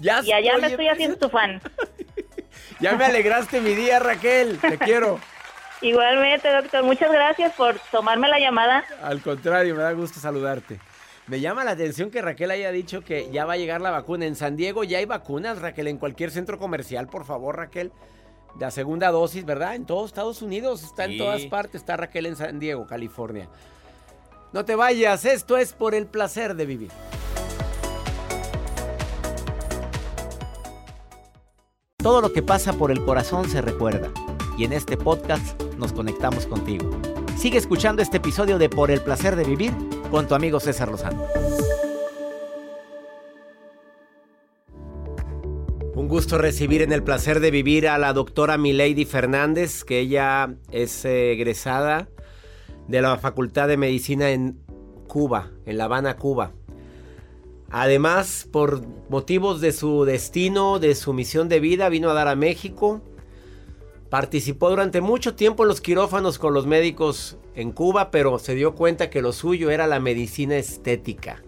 Ya, 0.00 0.20
y 0.22 0.32
allá 0.32 0.58
me 0.58 0.66
estoy 0.66 0.88
haciendo 0.88 1.18
su 1.18 1.30
fan. 1.30 1.62
Ya 2.80 2.94
me 2.96 3.04
alegraste 3.04 3.60
mi 3.60 3.74
día 3.74 4.00
Raquel. 4.00 4.58
Te 4.58 4.76
quiero. 4.76 5.18
Igualmente, 5.80 6.50
doctor, 6.52 6.82
muchas 6.82 7.10
gracias 7.10 7.54
por 7.54 7.76
tomarme 7.90 8.28
la 8.28 8.38
llamada. 8.38 8.84
Al 9.02 9.22
contrario, 9.22 9.74
me 9.74 9.82
da 9.82 9.92
gusto 9.92 10.20
saludarte. 10.20 10.78
Me 11.26 11.40
llama 11.40 11.64
la 11.64 11.70
atención 11.70 12.10
que 12.10 12.20
Raquel 12.20 12.50
haya 12.50 12.70
dicho 12.70 13.02
que 13.02 13.30
ya 13.30 13.46
va 13.46 13.54
a 13.54 13.56
llegar 13.56 13.80
la 13.80 13.90
vacuna. 13.90 14.26
En 14.26 14.34
San 14.34 14.56
Diego 14.56 14.84
ya 14.84 14.98
hay 14.98 15.06
vacunas, 15.06 15.60
Raquel, 15.60 15.86
en 15.88 15.96
cualquier 15.96 16.30
centro 16.30 16.58
comercial, 16.58 17.06
por 17.06 17.24
favor, 17.24 17.56
Raquel. 17.56 17.92
La 18.58 18.70
segunda 18.70 19.10
dosis, 19.10 19.44
¿verdad? 19.44 19.74
En 19.74 19.86
todos 19.86 20.06
Estados 20.06 20.42
Unidos, 20.42 20.82
está 20.82 21.04
en 21.04 21.18
todas 21.18 21.42
partes. 21.42 21.80
Está 21.82 21.96
Raquel 21.96 22.26
en 22.26 22.36
San 22.36 22.58
Diego, 22.58 22.86
California. 22.86 23.48
No 24.52 24.64
te 24.64 24.74
vayas, 24.74 25.24
esto 25.24 25.56
es 25.56 25.72
por 25.72 25.94
el 25.94 26.06
placer 26.06 26.56
de 26.56 26.66
vivir. 26.66 26.90
Todo 32.02 32.20
lo 32.20 32.32
que 32.32 32.42
pasa 32.42 32.72
por 32.72 32.90
el 32.90 33.04
corazón 33.04 33.48
se 33.48 33.60
recuerda. 33.60 34.10
Y 34.56 34.64
en 34.64 34.72
este 34.72 34.96
podcast 34.96 35.60
nos 35.78 35.92
conectamos 35.92 36.46
contigo. 36.46 36.90
Sigue 37.38 37.58
escuchando 37.58 38.02
este 38.02 38.16
episodio 38.16 38.58
de 38.58 38.68
Por 38.68 38.90
el 38.90 39.00
placer 39.00 39.36
de 39.36 39.44
vivir 39.44 39.72
con 40.10 40.26
tu 40.26 40.34
amigo 40.34 40.60
César 40.60 40.90
Lozano. 40.90 41.24
Un 46.00 46.08
gusto 46.08 46.38
recibir 46.38 46.80
en 46.80 46.94
el 46.94 47.02
placer 47.02 47.40
de 47.40 47.50
vivir 47.50 47.86
a 47.86 47.98
la 47.98 48.14
doctora 48.14 48.56
Milady 48.56 49.04
Fernández, 49.04 49.84
que 49.84 50.00
ella 50.00 50.56
es 50.72 51.04
egresada 51.04 52.08
de 52.88 53.02
la 53.02 53.18
Facultad 53.18 53.68
de 53.68 53.76
Medicina 53.76 54.30
en 54.30 54.58
Cuba, 55.06 55.50
en 55.66 55.76
La 55.76 55.84
Habana, 55.84 56.16
Cuba. 56.16 56.52
Además, 57.68 58.48
por 58.50 58.80
motivos 59.10 59.60
de 59.60 59.72
su 59.72 60.06
destino, 60.06 60.78
de 60.78 60.94
su 60.94 61.12
misión 61.12 61.50
de 61.50 61.60
vida, 61.60 61.90
vino 61.90 62.08
a 62.08 62.14
dar 62.14 62.28
a 62.28 62.34
México. 62.34 63.02
Participó 64.08 64.70
durante 64.70 65.02
mucho 65.02 65.34
tiempo 65.34 65.64
en 65.64 65.68
los 65.68 65.82
quirófanos 65.82 66.38
con 66.38 66.54
los 66.54 66.66
médicos 66.66 67.36
en 67.54 67.72
Cuba, 67.72 68.10
pero 68.10 68.38
se 68.38 68.54
dio 68.54 68.74
cuenta 68.74 69.10
que 69.10 69.20
lo 69.20 69.34
suyo 69.34 69.68
era 69.68 69.86
la 69.86 70.00
medicina 70.00 70.56
estética. 70.56 71.42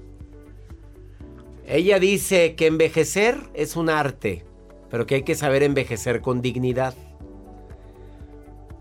Ella 1.67 1.99
dice 1.99 2.55
que 2.55 2.67
envejecer 2.67 3.39
es 3.55 3.77
un 3.77 3.89
arte, 3.89 4.45
pero 4.91 5.07
que 5.07 5.15
hay 5.17 5.23
que 5.23 5.35
saber 5.35 5.63
envejecer 5.63 6.21
con 6.21 6.43
dignidad. 6.43 6.95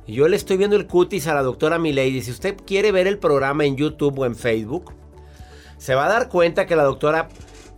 Yo 0.08 0.28
le 0.28 0.36
estoy 0.36 0.58
viendo 0.58 0.76
el 0.76 0.88
cutis 0.88 1.28
a 1.28 1.34
la 1.34 1.44
doctora 1.44 1.80
Milady. 1.80 2.22
Si 2.22 2.32
usted 2.32 2.58
quiere 2.66 2.92
ver 2.92 3.08
el 3.08 3.18
programa 3.18 3.66
en 3.66 3.78
YouTube 3.78 4.20
o 4.20 4.26
en 4.26 4.36
Facebook, 4.36 4.94
se 5.78 5.96
va 5.96 6.06
a 6.06 6.10
dar 6.10 6.28
cuenta 6.28 6.66
que 6.66 6.76
la 6.76 6.84
doctora, 6.84 7.30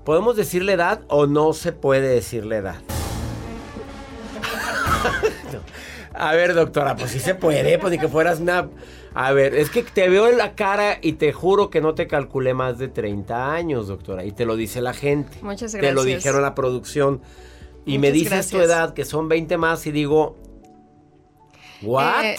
¿podemos 0.04 0.36
decirle 0.36 0.74
edad 0.74 1.02
o 1.10 1.28
no 1.28 1.54
se 1.54 1.74
puede 1.74 2.08
decirle 2.08 2.58
edad? 2.58 2.82
A 6.14 6.34
ver, 6.34 6.54
doctora, 6.54 6.96
pues 6.96 7.12
sí 7.12 7.20
se 7.20 7.36
puede, 7.36 7.78
pues 7.78 7.92
ni 7.92 8.00
que 8.00 8.08
fueras 8.08 8.40
una... 8.40 8.70
A 9.16 9.32
ver, 9.32 9.54
es 9.56 9.70
que 9.70 9.84
te 9.84 10.10
veo 10.10 10.28
en 10.28 10.38
la 10.38 10.56
cara 10.56 10.98
y 11.02 11.14
te 11.14 11.32
juro 11.34 11.70
que 11.70 11.82
no 11.82 11.94
te 11.94 12.08
calculé 12.08 12.54
más 12.54 12.78
de 12.80 12.88
30 12.88 13.54
años, 13.54 13.88
doctora. 13.88 14.26
Y 14.26 14.32
te 14.32 14.46
lo 14.46 14.56
dice 14.56 14.82
la 14.82 14.94
gente. 14.94 15.38
Muchas 15.42 15.72
Te 15.72 15.78
lo 15.92 16.02
gracias. 16.02 16.18
dijeron 16.24 16.42
la 16.42 16.56
producción. 16.56 17.22
Y 17.86 18.00
me 18.00 18.12
dices 18.12 18.50
tu 18.50 18.58
gracias. 18.58 18.66
edad, 18.78 18.94
que 18.94 19.06
son 19.06 19.28
20 19.30 19.58
más, 19.58 19.86
y 19.88 19.92
digo... 19.92 20.38
¿What? 21.82 22.24
Eh, 22.24 22.36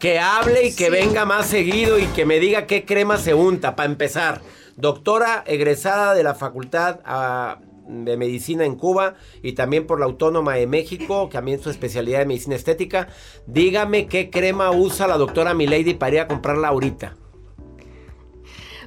Que 0.00 0.18
hable 0.18 0.66
y 0.68 0.74
que 0.74 0.86
Sí. 0.86 0.90
venga 0.90 1.26
más 1.26 1.46
seguido 1.46 1.98
y 1.98 2.06
que 2.06 2.24
me 2.24 2.40
diga 2.40 2.66
qué 2.66 2.84
crema 2.86 3.18
se 3.18 3.34
unta, 3.34 3.76
para 3.76 3.90
empezar. 3.90 4.40
Doctora 4.76 5.44
egresada 5.46 6.14
de 6.14 6.22
la 6.22 6.34
Facultad 6.34 7.00
ah, 7.04 7.58
de 7.90 8.16
Medicina 8.16 8.64
en 8.64 8.76
Cuba 8.76 9.14
y 9.42 9.52
también 9.52 9.86
por 9.86 9.98
la 10.00 10.06
Autónoma 10.06 10.54
de 10.54 10.66
México, 10.66 11.28
también 11.30 11.60
su 11.60 11.70
especialidad 11.70 12.20
de 12.20 12.26
Medicina 12.26 12.56
Estética. 12.56 13.08
Dígame 13.46 14.06
qué 14.06 14.30
crema 14.30 14.70
usa 14.70 15.06
la 15.06 15.16
doctora 15.16 15.54
Milady 15.54 15.94
para 15.94 16.14
ir 16.14 16.20
a 16.20 16.28
comprarla 16.28 16.68
ahorita. 16.68 17.16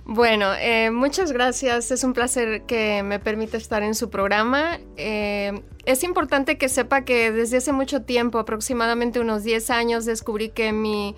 Bueno, 0.05 0.53
eh, 0.59 0.91
muchas 0.91 1.31
gracias. 1.31 1.89
Es 1.91 2.03
un 2.03 2.13
placer 2.13 2.63
que 2.63 3.03
me 3.03 3.19
permita 3.19 3.55
estar 3.55 3.83
en 3.83 3.95
su 3.95 4.09
programa. 4.09 4.79
Eh, 4.97 5.61
es 5.85 6.03
importante 6.03 6.57
que 6.57 6.67
sepa 6.67 7.05
que 7.05 7.31
desde 7.31 7.57
hace 7.57 7.71
mucho 7.71 8.01
tiempo, 8.01 8.37
aproximadamente 8.37 9.21
unos 9.21 9.43
10 9.43 9.69
años, 9.69 10.05
descubrí 10.05 10.49
que 10.49 10.73
mi 10.73 11.15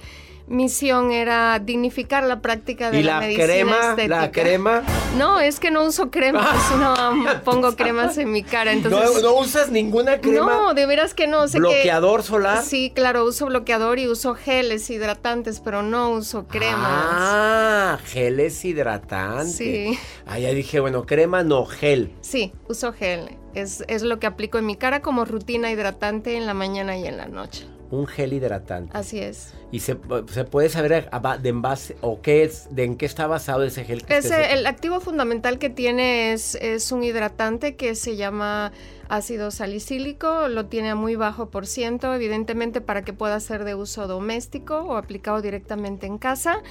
misión 0.47 1.11
era 1.11 1.57
dignificar 1.59 2.23
la 2.23 2.39
práctica 2.41 2.91
de 2.91 2.99
Y 2.99 3.03
la, 3.03 3.13
la 3.15 3.19
medicina 3.21 3.45
crema, 3.45 3.79
estética. 3.89 4.07
la 4.21 4.31
crema. 4.31 4.83
No, 5.17 5.39
es 5.39 5.59
que 5.59 5.71
no 5.71 5.83
uso 5.83 6.11
cremas, 6.11 6.55
no 6.79 7.25
pongo 7.43 7.75
cremas 7.75 8.17
en 8.17 8.31
mi 8.31 8.43
cara. 8.43 8.71
Entonces, 8.71 9.23
no, 9.23 9.29
no 9.33 9.39
usas 9.39 9.69
ninguna 9.71 10.19
crema. 10.19 10.45
No, 10.45 10.73
de 10.73 10.85
veras 10.85 11.13
que 11.13 11.27
no. 11.27 11.47
Sé 11.47 11.53
que- 11.53 11.59
bloqueador 11.59 12.23
solar. 12.23 12.63
Sí, 12.63 12.91
claro, 12.93 13.25
uso 13.25 13.47
bloqueador 13.47 13.99
y 13.99 14.07
uso 14.07 14.35
geles 14.35 14.89
hidratantes, 14.89 15.59
pero 15.61 15.81
no 15.81 16.09
uso 16.11 16.45
cremas. 16.47 16.77
Ah, 16.79 17.97
gel 18.05 18.39
es 18.39 18.63
hidratante. 18.63 19.51
Sí. 19.51 19.99
Ah, 20.27 20.37
ya 20.39 20.49
dije, 20.49 20.79
bueno, 20.79 21.05
crema 21.05 21.43
no, 21.43 21.65
gel. 21.65 22.11
Sí, 22.21 22.53
uso 22.67 22.93
gel. 22.93 23.37
Es, 23.53 23.83
es 23.87 24.01
lo 24.03 24.19
que 24.19 24.27
aplico 24.27 24.57
en 24.57 24.65
mi 24.65 24.75
cara 24.75 25.01
como 25.01 25.23
rutina 25.25 25.71
hidratante 25.71 26.35
en 26.35 26.45
la 26.45 26.53
mañana 26.53 26.97
y 26.97 27.07
en 27.07 27.17
la 27.17 27.27
noche. 27.27 27.65
Un 27.91 28.07
gel 28.07 28.33
hidratante. 28.33 28.91
Así 28.97 29.19
es. 29.19 29.53
¿Y 29.71 29.79
se, 29.79 29.97
se 30.31 30.43
puede 30.45 30.69
saber 30.69 31.09
de 31.41 31.49
en 31.49 31.61
base 31.61 31.95
o 32.01 32.21
qué 32.21 32.43
es, 32.43 32.67
de 32.71 32.83
en 32.83 32.97
qué 32.97 33.05
está 33.05 33.27
basado 33.27 33.63
ese 33.63 33.83
gel? 33.83 34.05
Que 34.05 34.17
ese, 34.17 34.53
el 34.53 34.65
activo 34.67 34.99
fundamental 34.99 35.59
que 35.59 35.69
tiene 35.69 36.33
es, 36.33 36.55
es 36.55 36.91
un 36.91 37.03
hidratante 37.03 37.75
que 37.75 37.95
se 37.95 38.15
llama 38.15 38.71
ácido 39.09 39.51
salicílico, 39.51 40.47
lo 40.47 40.65
tiene 40.65 40.89
a 40.89 40.95
muy 40.95 41.15
bajo 41.15 41.49
por 41.49 41.67
ciento, 41.67 42.13
evidentemente 42.13 42.81
para 42.81 43.03
que 43.03 43.13
pueda 43.13 43.39
ser 43.39 43.63
de 43.63 43.75
uso 43.75 44.07
doméstico 44.07 44.79
o 44.79 44.97
aplicado 44.97 45.41
directamente 45.41 46.07
en 46.07 46.17
casa 46.17 46.61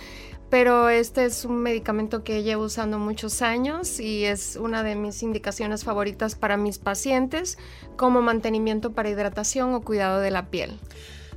pero 0.54 0.88
este 0.88 1.24
es 1.24 1.44
un 1.44 1.64
medicamento 1.64 2.22
que 2.22 2.44
llevo 2.44 2.62
usando 2.62 3.00
muchos 3.00 3.42
años 3.42 3.98
y 3.98 4.24
es 4.24 4.54
una 4.54 4.84
de 4.84 4.94
mis 4.94 5.24
indicaciones 5.24 5.82
favoritas 5.82 6.36
para 6.36 6.56
mis 6.56 6.78
pacientes 6.78 7.58
como 7.96 8.22
mantenimiento 8.22 8.92
para 8.92 9.10
hidratación 9.10 9.74
o 9.74 9.80
cuidado 9.80 10.20
de 10.20 10.30
la 10.30 10.50
piel. 10.50 10.78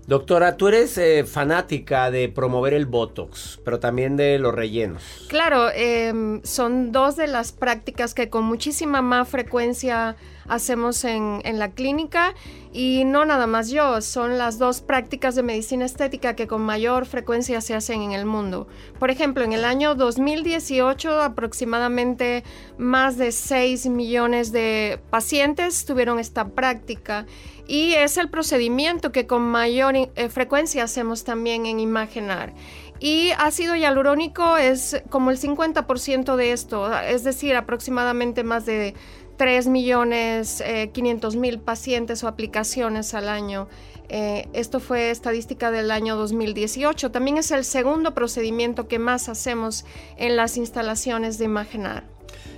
Doctora, 0.05 0.55
tú 0.55 0.67
eres 0.67 0.99
eh, 0.99 1.23
fanática 1.25 2.11
de 2.11 2.29
promover 2.29 2.75
el 2.75 2.85
Botox, 2.85 3.59
pero 3.65 3.79
también 3.79 4.17
de 4.17 4.37
los 4.37 4.53
rellenos. 4.53 5.01
Claro, 5.29 5.71
em, 5.73 6.43
son 6.43 6.91
dos 6.91 7.15
de 7.15 7.25
las 7.25 7.51
prácticas 7.51 8.13
que 8.13 8.29
con 8.29 8.43
muchísima 8.43 9.01
más 9.01 9.27
frecuencia 9.27 10.15
hacemos 10.47 11.03
en, 11.03 11.41
en, 11.43 11.59
la 11.59 11.71
clínica 11.71 12.33
y 12.71 13.03
no 13.05 13.25
nada 13.25 13.47
más 13.47 13.69
yo, 13.69 14.01
son 14.01 14.37
las 14.37 14.59
dos 14.59 14.81
prácticas 14.81 15.35
de 15.35 15.43
medicina 15.43 15.85
estética 15.85 16.35
que 16.35 16.47
con 16.47 16.61
mayor 16.61 17.05
frecuencia 17.05 17.61
se 17.61 17.73
hacen 17.73 18.01
en 18.01 18.11
el 18.11 18.25
mundo. 18.25 18.67
Por 18.99 19.09
ejemplo, 19.09 19.43
en 19.43 19.53
el 19.53 19.65
año 19.65 19.95
2018 19.95 21.21
aproximadamente 21.21 22.43
más 22.77 23.17
de 23.17 23.31
6 23.31 23.87
millones 23.87 24.51
de 24.51 24.99
pacientes 25.09 25.85
tuvieron 25.85 26.19
esta 26.19 26.49
práctica 26.49 27.25
y 27.67 27.93
es 27.93 28.17
el 28.17 28.29
procedimiento 28.29 29.11
que 29.11 29.27
con 29.27 29.41
mayor 29.41 29.95
eh, 29.95 30.29
frecuencia 30.29 30.83
hacemos 30.83 31.23
también 31.23 31.65
en 31.65 31.79
Imagenar. 31.79 32.53
Y 32.99 33.31
ácido 33.37 33.75
hialurónico 33.75 34.57
es 34.57 35.03
como 35.09 35.29
el 35.29 35.39
50% 35.39 36.35
de 36.35 36.51
esto, 36.51 36.91
es 36.99 37.23
decir, 37.23 37.55
aproximadamente 37.55 38.43
más 38.43 38.65
de 38.65 38.95
3 39.37 39.67
millones 39.67 40.61
eh, 40.61 40.91
mil 41.35 41.59
pacientes 41.59 42.23
o 42.23 42.27
aplicaciones 42.27 43.13
al 43.13 43.29
año. 43.29 43.67
Eh, 44.09 44.47
esto 44.53 44.79
fue 44.79 45.11
estadística 45.11 45.69
del 45.71 45.91
año 45.91 46.15
2018. 46.15 47.11
También 47.11 47.37
es 47.37 47.51
el 47.51 47.63
segundo 47.63 48.13
procedimiento 48.13 48.87
que 48.87 48.99
más 48.99 49.29
hacemos 49.29 49.85
en 50.17 50.35
las 50.35 50.57
instalaciones 50.57 51.37
de 51.37 51.45
Imagenar. 51.45 52.16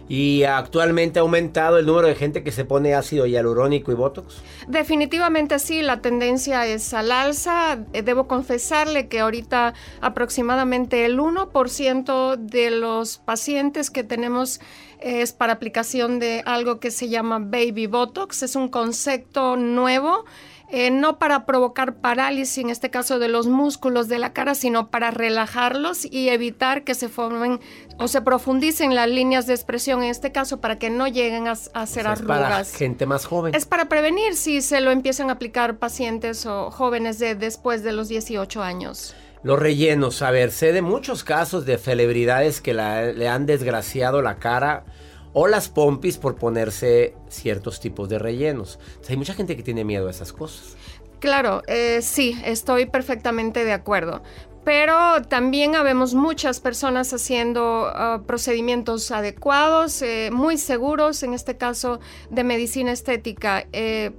¿Y 0.09 0.41
actualmente 0.43 1.19
ha 1.19 1.21
aumentado 1.21 1.77
el 1.77 1.85
número 1.85 2.07
de 2.07 2.15
gente 2.15 2.43
que 2.43 2.51
se 2.51 2.65
pone 2.65 2.95
ácido 2.95 3.27
hialurónico 3.27 3.91
y 3.91 3.95
botox? 3.95 4.41
Definitivamente 4.67 5.59
sí, 5.59 5.83
la 5.83 6.01
tendencia 6.01 6.65
es 6.65 6.95
al 6.95 7.11
alza. 7.11 7.77
Eh, 7.93 8.01
debo 8.01 8.27
confesarle 8.27 9.07
que 9.07 9.19
ahorita 9.19 9.75
aproximadamente 10.01 11.05
el 11.05 11.19
1% 11.19 12.37
de 12.37 12.71
los 12.71 13.19
pacientes 13.19 13.91
que 13.91 14.03
tenemos 14.03 14.59
es 14.99 15.31
para 15.31 15.53
aplicación 15.53 16.17
de 16.17 16.41
algo 16.45 16.79
que 16.79 16.89
se 16.89 17.07
llama 17.07 17.37
baby 17.37 17.85
botox. 17.85 18.41
Es 18.41 18.55
un 18.55 18.67
concepto 18.67 19.57
nuevo 19.57 20.25
eh, 20.71 20.91
no 20.91 21.19
para 21.19 21.45
provocar 21.45 21.95
parálisis, 21.95 22.59
en 22.59 22.69
este 22.69 22.89
caso 22.89 23.19
de 23.19 23.27
los 23.27 23.47
músculos 23.47 24.07
de 24.07 24.19
la 24.19 24.33
cara, 24.33 24.55
sino 24.55 24.89
para 24.89 25.11
relajarlos 25.11 26.05
y 26.05 26.29
evitar 26.29 26.83
que 26.83 26.95
se 26.95 27.09
formen 27.09 27.59
o 27.97 28.07
se 28.07 28.21
profundicen 28.21 28.95
las 28.95 29.09
líneas 29.09 29.47
de 29.47 29.53
expresión, 29.53 30.03
en 30.03 30.09
este 30.09 30.31
caso 30.31 30.61
para 30.61 30.77
que 30.77 30.89
no 30.89 31.07
lleguen 31.07 31.47
a, 31.47 31.53
a 31.73 31.85
ser 31.85 32.07
arrugas. 32.07 32.67
Es 32.67 32.73
para 32.73 32.77
gente 32.77 33.05
más 33.05 33.25
joven. 33.25 33.55
Es 33.55 33.65
para 33.65 33.89
prevenir 33.89 34.35
si 34.35 34.61
se 34.61 34.81
lo 34.81 34.91
empiezan 34.91 35.29
a 35.29 35.33
aplicar 35.33 35.77
pacientes 35.77 36.45
o 36.45 36.71
jóvenes 36.71 37.19
de 37.19 37.35
después 37.35 37.83
de 37.83 37.93
los 37.93 38.07
18 38.07 38.61
años. 38.61 39.15
Los 39.41 39.57
rellenos, 39.57 40.21
a 40.21 40.31
ver, 40.31 40.51
sé 40.51 40.73
de 40.73 40.81
muchos 40.81 41.23
casos 41.23 41.65
de 41.65 41.77
celebridades 41.77 42.59
que 42.59 42.73
le 42.73 43.27
han 43.27 43.45
desgraciado 43.45 44.21
la 44.21 44.35
cara 44.35 44.83
o 45.33 45.47
las 45.47 45.69
pompis 45.69 46.17
por 46.17 46.35
ponerse 46.35 47.15
ciertos 47.29 47.79
tipos 47.79 48.09
de 48.09 48.19
rellenos. 48.19 48.79
hay 49.07 49.17
mucha 49.17 49.33
gente 49.33 49.55
que 49.55 49.63
tiene 49.63 49.83
miedo 49.83 50.07
a 50.07 50.11
esas 50.11 50.33
cosas. 50.33 50.75
Claro, 51.19 51.63
eh, 51.67 52.01
sí, 52.01 52.39
estoy 52.45 52.85
perfectamente 52.85 53.65
de 53.65 53.73
acuerdo. 53.73 54.21
Pero 54.63 55.21
también 55.23 55.75
habemos 55.75 56.13
muchas 56.13 56.59
personas 56.59 57.13
haciendo 57.13 57.89
ah, 57.93 58.21
procedimientos 58.25 59.09
adecuados, 59.11 60.01
eh, 60.01 60.29
muy 60.31 60.57
seguros, 60.57 61.23
en 61.23 61.33
este 61.33 61.57
caso 61.57 61.99
de 62.29 62.43
medicina 62.43 62.91
estética. 62.91 63.65
Eh, 63.71 64.11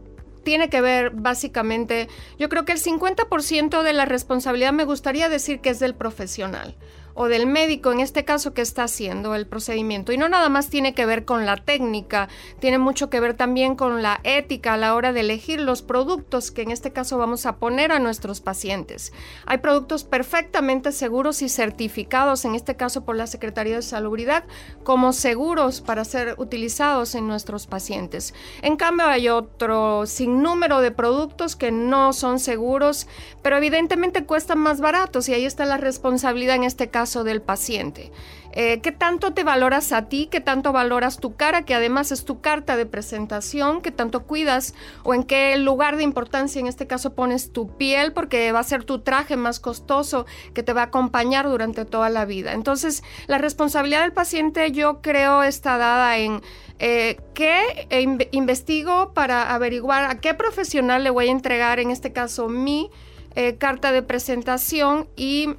tiene 0.43 0.71
que 0.71 0.81
ver 0.81 1.11
básicamente, 1.11 2.09
yo 2.39 2.49
creo 2.49 2.65
que 2.65 2.73
el 2.73 2.81
50% 2.81 3.83
de 3.83 3.93
la 3.93 4.07
responsabilidad 4.07 4.73
me 4.73 4.85
gustaría 4.85 5.29
decir 5.29 5.61
que 5.61 5.71
es 5.71 5.79
del 5.79 5.95
profesional 5.95 6.77
o 7.23 7.29
del 7.29 7.47
médico, 7.47 7.93
en 7.93 8.01
este 8.01 8.25
caso, 8.25 8.55
que 8.55 8.63
está 8.63 8.85
haciendo 8.85 9.35
el 9.35 9.47
procedimiento. 9.47 10.11
Y 10.11 10.17
no 10.17 10.31
nada 10.31 10.49
más 10.49 10.71
tiene 10.71 10.95
que 10.95 11.05
ver 11.05 11.27
con 11.27 11.45
la 11.45 11.59
técnica, 11.59 12.31
tiene 12.61 12.79
mucho 12.79 13.11
que 13.11 13.21
ver 13.21 13.35
también 13.35 13.77
con 13.77 14.01
la 14.01 14.21
ética 14.25 14.73
a 14.73 14.77
la 14.79 14.95
hora 14.95 15.13
de 15.13 15.21
elegir 15.21 15.61
los 15.61 15.83
productos 15.83 16.51
que 16.51 16.63
en 16.63 16.71
este 16.71 16.93
caso 16.93 17.19
vamos 17.19 17.45
a 17.45 17.57
poner 17.57 17.93
a 17.93 17.99
nuestros 17.99 18.41
pacientes. 18.41 19.13
Hay 19.45 19.59
productos 19.59 20.05
perfectamente 20.05 20.93
seguros 20.93 21.43
y 21.43 21.51
certificados, 21.51 22.47
en 22.47 22.55
este 22.55 22.75
caso 22.77 23.05
por 23.05 23.17
la 23.17 23.27
Secretaría 23.27 23.77
de 23.77 23.83
Salubridad, 23.83 24.45
como 24.83 25.13
seguros 25.13 25.83
para 25.83 26.07
ser 26.07 26.37
utilizados 26.39 27.15
en 27.15 27.27
nuestros 27.27 27.67
pacientes. 27.67 28.33
En 28.63 28.79
cambio, 28.79 29.05
hay 29.05 29.29
otro 29.29 30.07
sinnúmero 30.07 30.81
de 30.81 30.91
productos 30.91 31.55
que 31.55 31.71
no 31.71 32.15
son 32.15 32.39
seguros, 32.39 33.07
pero 33.43 33.59
evidentemente 33.59 34.25
cuestan 34.25 34.57
más 34.57 34.81
baratos 34.81 35.29
y 35.29 35.35
ahí 35.35 35.45
está 35.45 35.67
la 35.67 35.77
responsabilidad 35.77 36.57
en 36.57 36.65
este 36.65 36.89
caso 36.89 37.10
del 37.25 37.43
paciente. 37.43 38.13
Eh, 38.53 38.81
¿Qué 38.81 38.91
tanto 38.91 39.33
te 39.33 39.45
valoras 39.45 39.93
a 39.93 40.09
ti? 40.09 40.29
¿Qué 40.31 40.41
tanto 40.41 40.73
valoras 40.73 41.19
tu 41.19 41.37
cara? 41.37 41.65
Que 41.65 41.75
además 41.75 42.11
es 42.11 42.25
tu 42.25 42.41
carta 42.41 42.77
de 42.77 42.87
presentación. 42.87 43.81
¿Qué 43.81 43.93
tanto 43.93 44.25
cuidas? 44.25 44.75
¿O 45.05 45.15
en 45.15 45.23
qué 45.23 45.57
lugar 45.57 45.97
de 45.97 46.03
importancia 46.03 46.59
en 46.59 46.67
este 46.67 46.87
caso 46.87 47.15
pones 47.15 47.53
tu 47.53 47.77
piel? 47.77 48.13
Porque 48.13 48.51
va 48.51 48.61
a 48.61 48.65
ser 48.65 48.85
tu 48.85 49.01
traje 49.01 49.37
más 49.37 49.61
costoso 49.61 50.27
que 50.53 50.63
te 50.63 50.73
va 50.73 50.83
a 50.83 50.85
acompañar 50.87 51.49
durante 51.49 51.85
toda 51.85 52.09
la 52.11 52.25
vida. 52.25 52.53
Entonces, 52.53 53.05
la 53.29 53.39
responsabilidad 53.39 54.03
del 54.03 54.13
paciente 54.13 54.73
yo 54.73 55.01
creo 55.01 55.45
está 55.45 55.79
dada 55.79 56.19
en 56.19 56.43
eh, 56.81 57.19
qué 57.35 57.87
investigo 58.33 59.13
para 59.13 59.55
averiguar 59.55 60.05
a 60.05 60.19
qué 60.19 60.35
profesional 60.35 61.05
le 61.05 61.11
voy 61.11 61.29
a 61.29 61.31
entregar, 61.31 61.79
en 61.79 61.91
este 61.91 62.13
caso, 62.13 62.49
mi 62.49 62.91
eh, 63.37 63.57
carta 63.57 63.93
de 63.93 64.03
presentación 64.03 65.09
y 65.15 65.51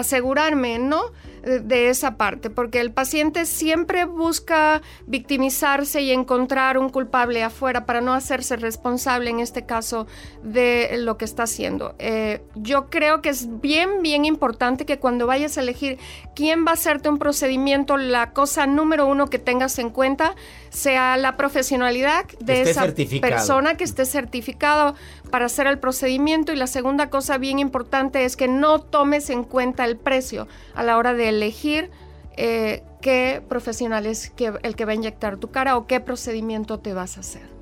asegurarme, 0.00 0.78
¿no? 0.78 1.12
de 1.46 1.90
esa 1.90 2.16
parte, 2.16 2.50
porque 2.50 2.80
el 2.80 2.90
paciente 2.90 3.46
siempre 3.46 4.04
busca 4.04 4.82
victimizarse 5.06 6.00
y 6.02 6.10
encontrar 6.10 6.76
un 6.76 6.88
culpable 6.88 7.42
afuera 7.44 7.86
para 7.86 8.00
no 8.00 8.14
hacerse 8.14 8.56
responsable, 8.56 9.30
en 9.30 9.38
este 9.38 9.64
caso, 9.64 10.08
de 10.42 10.96
lo 10.98 11.16
que 11.16 11.24
está 11.24 11.44
haciendo. 11.44 11.94
Eh, 12.00 12.42
yo 12.56 12.90
creo 12.90 13.22
que 13.22 13.28
es 13.28 13.60
bien, 13.60 14.02
bien 14.02 14.24
importante 14.24 14.86
que 14.86 14.98
cuando 14.98 15.28
vayas 15.28 15.56
a 15.56 15.60
elegir 15.60 15.98
quién 16.34 16.66
va 16.66 16.72
a 16.72 16.74
hacerte 16.74 17.08
un 17.08 17.18
procedimiento, 17.18 17.96
la 17.96 18.32
cosa 18.32 18.66
número 18.66 19.06
uno 19.06 19.28
que 19.30 19.38
tengas 19.38 19.78
en 19.78 19.90
cuenta 19.90 20.34
sea 20.70 21.16
la 21.16 21.36
profesionalidad 21.36 22.26
de 22.40 22.62
esa 22.62 22.86
persona 23.20 23.76
que 23.76 23.84
esté 23.84 24.04
certificado 24.04 24.94
para 25.30 25.46
hacer 25.46 25.66
el 25.66 25.78
procedimiento 25.78 26.52
y 26.52 26.56
la 26.56 26.66
segunda 26.66 27.10
cosa 27.10 27.38
bien 27.38 27.58
importante 27.58 28.24
es 28.24 28.36
que 28.36 28.48
no 28.48 28.80
tomes 28.80 29.30
en 29.30 29.44
cuenta 29.44 29.84
el 29.84 29.96
precio 29.96 30.48
a 30.74 30.82
la 30.82 30.96
hora 30.96 31.14
de 31.14 31.28
elegir 31.28 31.90
eh, 32.36 32.82
qué 33.00 33.42
profesional 33.48 34.06
es 34.06 34.32
el 34.62 34.76
que 34.76 34.84
va 34.84 34.92
a 34.92 34.94
inyectar 34.94 35.36
tu 35.38 35.50
cara 35.50 35.76
o 35.76 35.86
qué 35.86 36.00
procedimiento 36.00 36.78
te 36.78 36.92
vas 36.94 37.16
a 37.16 37.20
hacer. 37.20 37.56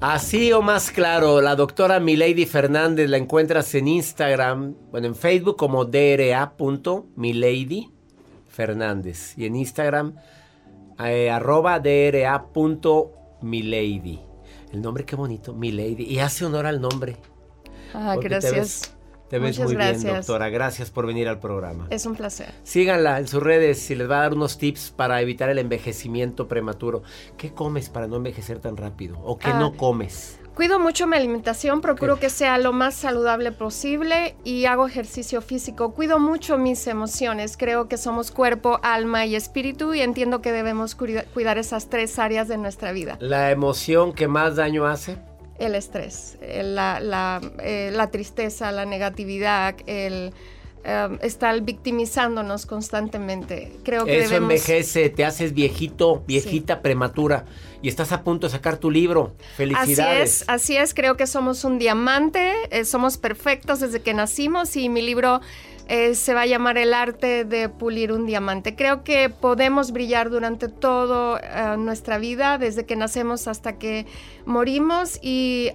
Así 0.00 0.52
o 0.52 0.60
más 0.60 0.90
claro, 0.90 1.40
la 1.40 1.56
doctora 1.56 2.00
Milady 2.00 2.44
Fernández 2.44 3.08
la 3.08 3.16
encuentras 3.16 3.74
en 3.74 3.88
Instagram, 3.88 4.74
bueno, 4.90 5.06
en 5.06 5.14
Facebook 5.14 5.56
como 5.56 5.86
dra.milady 5.86 6.60
Fernández 8.46 9.32
y 9.38 9.46
en 9.46 9.56
Instagram 9.56 10.16
eh, 10.98 11.30
arroba 11.30 11.78
dra.milady. 11.80 12.56
El 14.76 14.82
nombre 14.82 15.06
qué 15.06 15.16
bonito, 15.16 15.54
Milady. 15.54 16.04
Y 16.04 16.18
hace 16.18 16.44
honor 16.44 16.66
al 16.66 16.82
nombre. 16.82 17.16
Ah, 17.94 18.14
gracias. 18.20 18.94
Te 19.30 19.38
ves 19.38 19.58
muy 19.58 19.74
bien, 19.74 20.02
doctora. 20.02 20.50
Gracias 20.50 20.90
por 20.90 21.06
venir 21.06 21.28
al 21.28 21.40
programa. 21.40 21.86
Es 21.88 22.04
un 22.04 22.14
placer. 22.14 22.52
Síganla 22.62 23.18
en 23.18 23.26
sus 23.26 23.42
redes 23.42 23.90
y 23.90 23.94
les 23.94 24.08
va 24.08 24.18
a 24.18 24.22
dar 24.24 24.34
unos 24.34 24.58
tips 24.58 24.90
para 24.90 25.22
evitar 25.22 25.48
el 25.48 25.58
envejecimiento 25.58 26.46
prematuro. 26.46 27.02
¿Qué 27.38 27.54
comes 27.54 27.88
para 27.88 28.06
no 28.06 28.16
envejecer 28.16 28.58
tan 28.58 28.76
rápido? 28.76 29.18
¿O 29.24 29.38
qué 29.38 29.48
no 29.48 29.72
ah, 29.74 29.78
comes? 29.78 30.38
Cuido 30.56 30.80
mucho 30.80 31.06
mi 31.06 31.18
alimentación, 31.18 31.82
procuro 31.82 32.18
que 32.18 32.30
sea 32.30 32.56
lo 32.56 32.72
más 32.72 32.94
saludable 32.94 33.52
posible 33.52 34.36
y 34.42 34.64
hago 34.64 34.86
ejercicio 34.86 35.42
físico. 35.42 35.92
Cuido 35.92 36.18
mucho 36.18 36.56
mis 36.56 36.86
emociones. 36.86 37.58
Creo 37.58 37.88
que 37.88 37.98
somos 37.98 38.30
cuerpo, 38.30 38.80
alma 38.82 39.26
y 39.26 39.36
espíritu 39.36 39.92
y 39.92 40.00
entiendo 40.00 40.40
que 40.40 40.52
debemos 40.52 40.94
cuidar 40.94 41.58
esas 41.58 41.90
tres 41.90 42.18
áreas 42.18 42.48
de 42.48 42.56
nuestra 42.56 42.92
vida. 42.92 43.18
¿La 43.20 43.50
emoción 43.50 44.14
que 44.14 44.28
más 44.28 44.56
daño 44.56 44.86
hace? 44.86 45.18
el 45.58 45.74
estrés, 45.74 46.38
la, 46.42 47.00
la, 47.00 47.40
la 47.62 48.10
tristeza, 48.10 48.72
la 48.72 48.84
negatividad, 48.84 49.74
el 49.86 50.34
Em, 50.88 51.18
estar 51.20 51.60
victimizándonos 51.62 52.64
constantemente. 52.64 53.72
Creo 53.82 54.04
que 54.04 54.20
Eso 54.20 54.36
envejece, 54.36 55.10
te 55.10 55.24
haces 55.24 55.52
viejito, 55.52 56.22
viejita 56.28 56.80
prematura 56.80 57.44
y 57.82 57.88
estás 57.88 58.12
a 58.12 58.22
punto 58.22 58.46
de 58.46 58.52
sacar 58.52 58.76
tu 58.76 58.88
libro. 58.88 59.34
Felicidades. 59.56 60.42
Así 60.42 60.42
es, 60.42 60.48
así 60.48 60.76
es, 60.76 60.94
creo 60.94 61.16
que 61.16 61.26
somos 61.26 61.64
un 61.64 61.80
diamante, 61.80 62.52
eh, 62.70 62.84
somos 62.84 63.18
perfectos 63.18 63.80
desde 63.80 64.00
que 64.00 64.14
nacimos 64.14 64.76
y 64.76 64.88
mi 64.88 65.02
libro 65.02 65.40
eh, 65.88 66.14
se 66.14 66.34
va 66.34 66.42
a 66.42 66.46
llamar 66.46 66.78
El 66.78 66.94
arte 66.94 67.44
de 67.44 67.68
pulir 67.68 68.12
un 68.12 68.26
diamante. 68.26 68.74
Creo 68.74 69.04
que 69.04 69.30
podemos 69.30 69.92
brillar 69.92 70.30
durante 70.30 70.68
toda 70.68 71.40
eh, 71.40 71.76
nuestra 71.76 72.18
vida, 72.18 72.58
desde 72.58 72.86
que 72.86 72.96
nacemos 72.96 73.48
hasta 73.48 73.78
que 73.78 74.06
morimos 74.46 75.18
y 75.22 75.70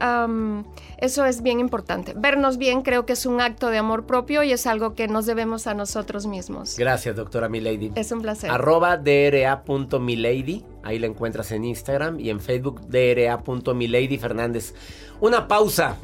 eso 0.98 1.26
es 1.26 1.42
bien 1.42 1.60
importante. 1.60 2.14
Vernos 2.16 2.58
bien 2.58 2.82
creo 2.82 3.06
que 3.06 3.14
es 3.14 3.26
un 3.26 3.42
acto 3.42 3.70
de 3.70 3.78
amor 3.78 4.06
propio 4.06 4.44
y 4.44 4.52
es 4.52 4.68
algo 4.68 4.94
que 4.94 5.08
nos 5.08 5.26
debemos 5.26 5.68
a 5.68 5.74
nosotros 5.74 6.28
mismos. 6.28 6.78
Gracias, 6.78 7.16
doctora 7.16 7.50
Milady. 7.50 7.92
Es 7.96 8.12
un 8.12 8.22
placer. 8.22 8.52
Arroba 8.52 8.98
dra.milady, 8.98 10.64
ahí 10.84 11.00
la 11.00 11.08
encuentras 11.08 11.52
en 11.52 11.66
Instagram 11.66 12.20
y 12.20 12.30
en 12.30 12.40
Facebook 12.40 12.82
dra.milady 12.88 14.18
Fernández. 14.18 14.74
Una 15.20 15.48
pausa. 15.48 15.98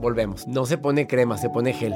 Volvemos. 0.00 0.46
No 0.46 0.64
se 0.64 0.78
pone 0.78 1.08
crema, 1.08 1.36
se 1.38 1.50
pone 1.50 1.72
gel. 1.72 1.94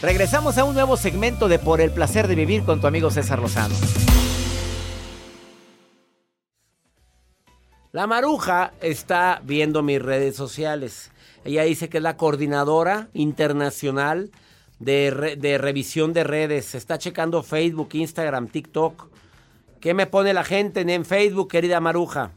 Regresamos 0.00 0.56
a 0.58 0.64
un 0.64 0.74
nuevo 0.74 0.96
segmento 0.96 1.48
de 1.48 1.58
Por 1.58 1.80
el 1.80 1.90
placer 1.90 2.28
de 2.28 2.36
vivir 2.36 2.62
con 2.62 2.80
tu 2.80 2.86
amigo 2.86 3.10
César 3.10 3.40
Lozano. 3.40 3.74
La 7.90 8.06
Maruja 8.06 8.74
está 8.80 9.42
viendo 9.42 9.82
mis 9.82 10.00
redes 10.00 10.36
sociales. 10.36 11.10
Ella 11.44 11.64
dice 11.64 11.88
que 11.88 11.96
es 11.96 12.02
la 12.02 12.16
coordinadora 12.16 13.08
internacional 13.12 14.30
de, 14.78 15.36
de, 15.36 15.58
revisión 15.58 16.12
de 16.12 16.22
redes. 16.22 16.76
Está 16.76 16.98
checando 16.98 17.42
Facebook, 17.42 17.88
Instagram, 17.94 18.46
TikTok. 18.46 19.08
¿Qué 19.80 19.94
me 19.94 20.06
pone 20.06 20.32
la 20.32 20.44
gente 20.44 20.82
en 20.82 21.04
Facebook, 21.04 21.48
querida 21.48 21.80
Maruja? 21.80 22.30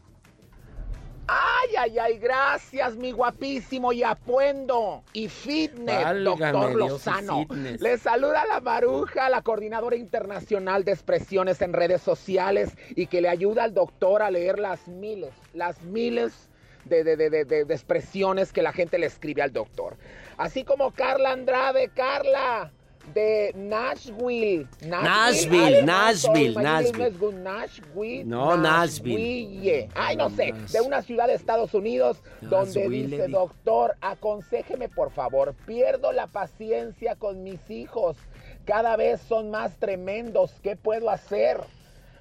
Ay, 1.26 1.76
ay, 1.78 1.98
ay, 1.98 2.18
gracias, 2.18 2.96
mi 2.96 3.12
guapísimo 3.12 3.92
y 3.92 4.02
apuendo 4.02 5.04
y 5.12 5.28
fitness, 5.28 6.24
doctor 6.24 6.74
Lozano. 6.74 7.46
Le 7.50 7.98
saluda 7.98 8.44
la 8.46 8.60
Maruja, 8.60 9.28
la 9.28 9.42
coordinadora 9.42 9.96
internacional 9.96 10.84
de 10.84 10.92
expresiones 10.92 11.62
en 11.62 11.72
redes 11.72 12.02
sociales 12.02 12.76
y 12.96 13.06
que 13.06 13.20
le 13.20 13.28
ayuda 13.28 13.64
al 13.64 13.74
doctor 13.74 14.22
a 14.22 14.30
leer 14.30 14.58
las 14.58 14.88
miles, 14.88 15.32
las 15.54 15.82
miles 15.82 16.48
de, 16.84 17.04
de, 17.04 17.16
de, 17.16 17.44
de, 17.44 17.60
expresiones 17.60 18.52
que 18.52 18.62
la 18.62 18.72
gente 18.72 18.98
le 18.98 19.06
escribe 19.06 19.42
al 19.42 19.52
doctor. 19.52 19.96
Así 20.36 20.64
como 20.64 20.90
Carla 20.90 21.30
Andrade, 21.30 21.90
Carla 21.94 22.72
de 23.14 23.52
Nashville. 23.54 24.66
Nashville, 24.82 25.84
Nashville, 25.84 26.54
Nashville. 26.54 27.32
Nashville. 27.42 28.24
No, 28.24 28.56
Nashville. 28.56 29.88
Ay, 29.94 30.16
no 30.16 30.30
sé, 30.30 30.52
de 30.72 30.80
una 30.80 31.02
ciudad 31.02 31.26
de 31.26 31.34
Estados 31.34 31.74
Unidos 31.74 32.22
donde 32.40 32.88
dice, 32.88 33.28
doctor, 33.28 33.96
aconsejeme 34.00 34.88
por 34.88 35.10
favor, 35.10 35.54
pierdo 35.66 36.12
la 36.12 36.26
paciencia 36.26 37.16
con 37.16 37.42
mis 37.42 37.70
hijos. 37.70 38.16
Cada 38.64 38.96
vez 38.96 39.20
son 39.20 39.50
más 39.50 39.76
tremendos. 39.78 40.52
¿Qué 40.62 40.76
puedo 40.76 41.10
hacer? 41.10 41.58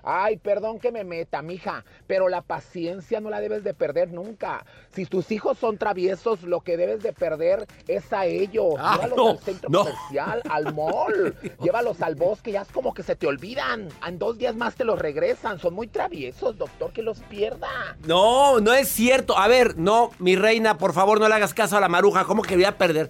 Ay, 0.04 0.38
perdón 0.38 0.80
que 0.80 0.92
me 0.92 1.04
meta, 1.04 1.42
mija, 1.42 1.84
pero 2.08 2.30
la 2.30 2.42
paciencia 2.42 3.20
no 3.20 3.30
la 3.30 3.40
debes 3.40 3.64
de 3.64 3.74
perder 3.74 4.12
nunca. 4.12 4.66
Si 4.94 5.06
tus 5.06 5.32
hijos 5.32 5.58
son 5.58 5.78
traviesos, 5.78 6.44
lo 6.44 6.62
que 6.62 6.78
debes 6.78 7.04
de 7.04 7.14
perder 7.14 7.68
es 7.88 8.12
a 8.14 8.26
ellos. 8.26 8.76
Ah, 8.78 9.00
Llévalos 9.02 9.30
al 9.30 9.40
centro 9.40 9.70
comercial, 9.72 10.42
al 10.50 10.74
mall. 10.74 11.36
Llévalos 11.62 12.02
al 12.02 12.16
bosque, 12.16 12.52
ya 12.52 12.62
es 12.62 12.70
como 12.70 12.94
que 12.94 13.04
se 13.04 13.16
te 13.16 13.28
olvidan. 13.28 13.90
En 14.06 14.20
dos 14.20 14.38
días 14.38 14.56
más 14.56 14.76
te 14.76 14.84
los 14.84 15.00
regresan. 15.00 15.60
Son 15.60 15.74
muy 15.74 15.88
traviesos, 15.88 16.58
doctor, 16.58 16.92
que 16.92 17.02
los 17.02 17.20
pierda. 17.22 17.98
No, 18.06 18.60
no 18.60 18.74
es 18.74 18.88
cierto. 18.88 19.38
A 19.38 19.48
ver, 19.48 19.78
no, 19.78 20.12
mi 20.20 20.36
reina, 20.36 20.78
por 20.78 20.94
favor, 20.94 21.20
no 21.20 21.28
le 21.28 21.36
hagas 21.36 21.54
caso 21.54 21.78
a 21.78 21.82
la 21.82 21.90
maruja. 21.90 22.26
¿Cómo 22.26 22.42
que 22.42 22.56
voy 22.56 22.66
a 22.66 22.78
perder? 22.78 23.10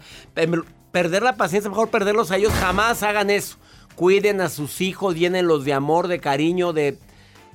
Perder 0.92 1.24
la 1.24 1.38
paciencia, 1.38 1.70
mejor 1.70 1.90
perderlos 1.90 2.32
a 2.32 2.38
ellos. 2.38 2.52
Jamás 2.54 3.02
hagan 3.04 3.30
eso. 3.30 3.58
Cuiden 3.96 4.42
a 4.42 4.50
sus 4.50 4.82
hijos, 4.82 5.16
llénenlos 5.16 5.66
de 5.66 5.74
amor, 5.74 6.08
de 6.08 6.20
cariño, 6.20 6.74
de 6.74 6.98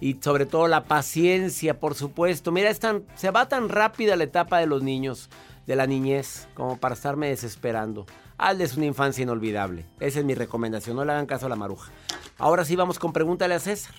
y 0.01 0.17
sobre 0.21 0.47
todo 0.47 0.69
la 0.69 0.85
paciencia, 0.85 1.81
por 1.81 1.95
supuesto. 1.95 2.53
Mira, 2.53 2.71
es 2.71 2.79
tan, 2.79 3.05
se 3.15 3.31
va 3.31 3.49
tan 3.49 3.69
rápida 3.69 4.17
la 4.17 4.25
etapa 4.25 4.59
de 4.59 4.67
los 4.67 4.83
niños, 4.83 5.31
de 5.67 5.77
la 5.77 5.87
niñez, 5.87 6.49
como 6.55 6.79
para 6.79 6.95
estarme 6.95 7.29
desesperando. 7.29 8.07
Hazles 8.39 8.77
una 8.77 8.87
infancia 8.87 9.23
inolvidable. 9.23 9.87
Esa 9.99 10.19
es 10.19 10.25
mi 10.25 10.35
recomendación. 10.35 10.97
No 10.97 11.05
le 11.05 11.13
hagan 11.13 11.27
caso 11.27 11.47
a 11.47 11.49
la 11.49 11.57
maruja. 11.57 11.91
Ahora 12.39 12.67
sí 12.67 12.77
vamos 12.77 12.99
con 12.99 13.13
pregúntale 13.13 13.55
a 13.55 13.59
César. 13.59 13.95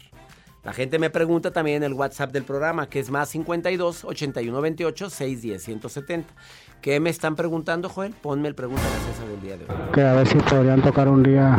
La 0.67 0.73
gente 0.73 0.99
me 0.99 1.09
pregunta 1.09 1.51
también 1.51 1.77
en 1.77 1.83
el 1.83 1.93
WhatsApp 1.93 2.33
del 2.33 2.43
programa, 2.43 2.89
que 2.89 2.99
es 2.99 3.09
más 3.09 3.29
52 3.29 4.03
81 4.03 4.61
28 4.61 5.09
610 5.09 5.63
170. 5.63 6.33
¿Qué 6.81 6.99
me 6.99 7.09
están 7.09 7.37
preguntando, 7.37 7.87
Joel? 7.87 8.11
Ponme 8.11 8.49
el 8.49 8.53
pregunta 8.53 8.81
a 8.81 9.13
César 9.13 9.29
del 9.29 9.39
día 9.39 9.55
de 9.55 9.63
hoy. 9.63 9.91
Que 9.93 10.01
a 10.01 10.11
ver 10.11 10.27
si 10.27 10.37
podrían 10.39 10.81
tocar 10.81 11.07
un 11.07 11.23
día 11.23 11.55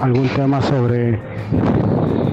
algún 0.00 0.28
tema 0.30 0.60
sobre 0.60 1.20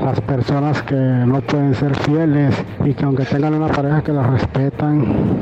las 0.04 0.20
personas 0.22 0.82
que 0.82 0.96
no 0.96 1.42
pueden 1.42 1.76
ser 1.76 1.96
fieles 1.98 2.56
y 2.84 2.96
que 2.96 3.06
aunque 3.06 3.26
tengan 3.26 3.54
una 3.54 3.68
pareja 3.68 4.02
que 4.02 4.12
las 4.12 4.28
respetan, 4.32 5.38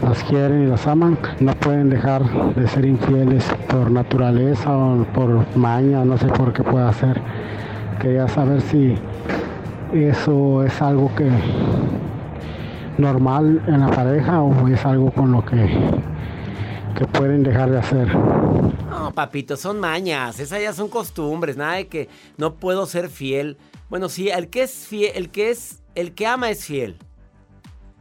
las 0.00 0.22
quieren 0.22 0.62
y 0.62 0.66
las 0.66 0.86
aman, 0.86 1.18
no 1.40 1.52
pueden 1.54 1.90
dejar 1.90 2.54
de 2.54 2.68
ser 2.68 2.84
infieles 2.84 3.44
por 3.68 3.90
naturaleza 3.90 4.76
o 4.76 5.04
por 5.12 5.44
maña, 5.56 6.04
no 6.04 6.16
sé 6.18 6.26
por 6.28 6.52
qué 6.52 6.62
pueda 6.62 6.92
ser. 6.92 7.20
Quería 8.00 8.28
saber 8.28 8.60
si 8.60 8.96
eso 9.92 10.64
es 10.64 10.80
algo 10.80 11.14
que 11.14 11.30
normal 12.98 13.62
en 13.66 13.80
la 13.80 13.90
pareja 13.90 14.42
o 14.42 14.68
es 14.68 14.84
algo 14.84 15.10
con 15.10 15.32
lo 15.32 15.44
que 15.44 15.68
que 16.94 17.06
pueden 17.06 17.42
dejar 17.42 17.70
de 17.70 17.78
hacer. 17.78 18.14
No, 18.14 19.12
papito, 19.12 19.56
son 19.56 19.80
mañas, 19.80 20.38
esas 20.38 20.62
ya 20.62 20.72
son 20.72 20.88
costumbres, 20.88 21.56
nada 21.56 21.74
de 21.74 21.88
que 21.88 22.08
no 22.36 22.54
puedo 22.54 22.86
ser 22.86 23.08
fiel. 23.08 23.58
Bueno, 23.90 24.08
sí, 24.08 24.28
el 24.28 24.48
que 24.48 24.62
es 24.62 24.86
fiel, 24.86 25.12
el 25.14 25.30
que 25.30 25.50
es, 25.50 25.82
el 25.94 26.14
que 26.14 26.26
ama 26.26 26.50
es 26.50 26.64
fiel. 26.64 26.96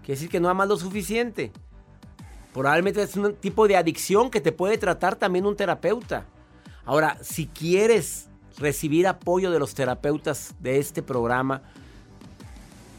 Quiere 0.02 0.16
decir 0.16 0.30
que 0.30 0.40
no 0.40 0.50
ama 0.50 0.66
lo 0.66 0.78
suficiente. 0.78 1.52
Probablemente 2.54 3.02
es 3.02 3.16
un 3.16 3.34
tipo 3.34 3.68
de 3.68 3.78
adicción 3.78 4.30
que 4.30 4.42
te 4.42 4.52
puede 4.52 4.78
tratar 4.78 5.16
también 5.16 5.46
un 5.46 5.56
terapeuta. 5.56 6.26
Ahora, 6.86 7.18
si 7.22 7.48
quieres 7.48 8.30
recibir 8.58 9.08
apoyo 9.08 9.52
de 9.52 9.60
los 9.60 9.74
terapeutas 9.74 10.54
de 10.60 10.80
este 10.80 11.02
programa, 11.02 11.62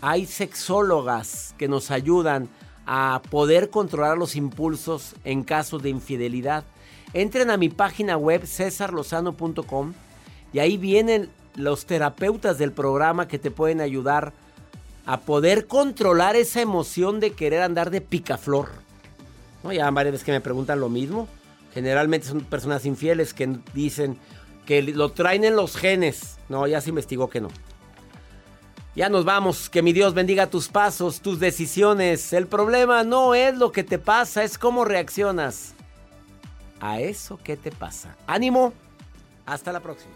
hay 0.01 0.27
sexólogas 0.27 1.55
que 1.57 1.69
nos 1.69 1.91
ayudan 1.91 2.49
a 2.87 3.23
poder 3.31 3.71
controlar 3.71 4.19
los 4.19 4.37
impulsos 4.37 5.15
en 5.25 5.43
casos 5.43 5.83
de 5.83 5.89
infidelidad. 5.91 6.65
Entren 7.15 7.51
a 7.51 7.57
mi 7.57 7.69
página 7.69 8.17
web 8.17 8.45
cesarlozano.com 8.45 9.95
y 10.53 10.59
ahí 10.59 10.77
vienen 10.77 11.31
los 11.57 11.87
terapeutas 11.87 12.59
del 12.59 12.73
programa 12.73 13.29
que 13.29 13.39
te 13.39 13.51
pueden 13.51 13.81
ayudar 13.81 14.33
a 15.07 15.21
poder 15.21 15.67
controlar 15.67 16.37
esa 16.37 16.61
emoción 16.61 17.21
de 17.21 17.33
querer 17.33 17.63
andar 17.63 17.91
de 17.91 18.01
picaflor. 18.01 18.69
¿No? 19.63 19.73
Ya 19.73 19.91
varias 19.91 20.13
veces 20.13 20.25
que 20.25 20.33
me 20.33 20.41
preguntan 20.41 20.81
lo 20.81 20.89
mismo. 20.89 21.29
Generalmente 21.73 22.27
son 22.27 22.41
personas 22.41 22.85
infieles 22.85 23.35
que 23.35 23.59
dicen 23.73 24.19
que 24.67 24.83
lo 24.83 25.11
traen 25.11 25.45
en 25.45 25.57
los 25.57 25.77
genes. 25.77 26.39
No, 26.49 26.67
ya 26.67 26.81
se 26.81 26.91
investigó 26.91 27.29
que 27.29 27.41
no. 27.41 27.49
Ya 28.97 29.09
nos 29.09 29.25
vamos. 29.25 29.69
Que 29.69 29.83
mi 29.83 29.93
Dios 29.93 30.15
bendiga 30.15 30.49
tus 30.49 30.69
pasos, 30.69 31.21
tus 31.21 31.41
decisiones. 31.41 32.33
El 32.33 32.47
problema 32.47 33.03
no 33.05 33.35
es 33.35 33.57
lo 33.57 33.73
que 33.73 33.85
te 33.85 33.99
pasa, 33.99 34.45
es 34.45 34.59
cómo 34.59 34.85
reaccionas 34.85 35.75
a 36.81 37.01
eso 37.01 37.39
que 37.43 37.57
te 37.57 37.71
pasa. 37.71 38.17
Ánimo. 38.27 38.73
Hasta 39.47 39.73
la 39.73 39.81
próxima. 39.81 40.15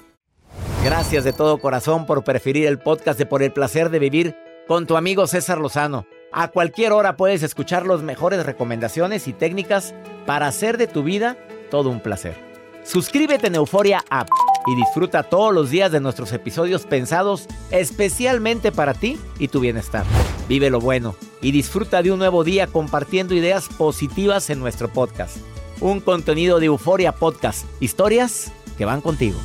Gracias 0.84 1.24
de 1.24 1.32
todo 1.32 1.58
corazón 1.58 2.06
por 2.06 2.24
preferir 2.24 2.66
el 2.66 2.78
podcast 2.78 3.18
de 3.18 3.26
Por 3.26 3.42
el 3.42 3.52
placer 3.52 3.90
de 3.90 3.98
vivir 3.98 4.36
con 4.66 4.86
tu 4.86 4.96
amigo 4.96 5.26
César 5.26 5.58
Lozano. 5.58 6.06
A 6.32 6.48
cualquier 6.48 6.92
hora 6.92 7.16
puedes 7.16 7.42
escuchar 7.42 7.86
las 7.86 8.02
mejores 8.02 8.44
recomendaciones 8.46 9.28
y 9.28 9.32
técnicas 9.32 9.94
para 10.26 10.46
hacer 10.46 10.78
de 10.78 10.86
tu 10.86 11.02
vida 11.02 11.36
todo 11.70 11.90
un 11.90 12.00
placer. 12.00 12.47
Suscríbete 12.88 13.48
en 13.48 13.54
Euforia 13.54 14.02
App 14.08 14.30
y 14.66 14.74
disfruta 14.74 15.22
todos 15.22 15.52
los 15.52 15.68
días 15.68 15.92
de 15.92 16.00
nuestros 16.00 16.32
episodios 16.32 16.86
pensados 16.86 17.46
especialmente 17.70 18.72
para 18.72 18.94
ti 18.94 19.20
y 19.38 19.48
tu 19.48 19.60
bienestar. 19.60 20.06
Vive 20.48 20.70
lo 20.70 20.80
bueno 20.80 21.14
y 21.42 21.52
disfruta 21.52 22.00
de 22.02 22.12
un 22.12 22.18
nuevo 22.18 22.44
día 22.44 22.66
compartiendo 22.66 23.34
ideas 23.34 23.68
positivas 23.68 24.48
en 24.48 24.60
nuestro 24.60 24.88
podcast. 24.88 25.36
Un 25.82 26.00
contenido 26.00 26.60
de 26.60 26.66
Euforia 26.66 27.12
Podcast, 27.12 27.66
historias 27.78 28.50
que 28.78 28.86
van 28.86 29.02
contigo. 29.02 29.38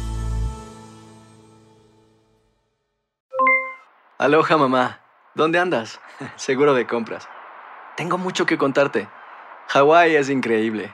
Aloha 4.19 4.55
mamá. 4.55 5.01
¿Dónde 5.35 5.59
andas? 5.59 5.99
Seguro 6.37 6.73
de 6.73 6.87
compras. 6.87 7.27
Tengo 7.97 8.17
mucho 8.17 8.45
que 8.45 8.57
contarte. 8.57 9.09
Hawái 9.67 10.15
es 10.15 10.29
increíble. 10.29 10.93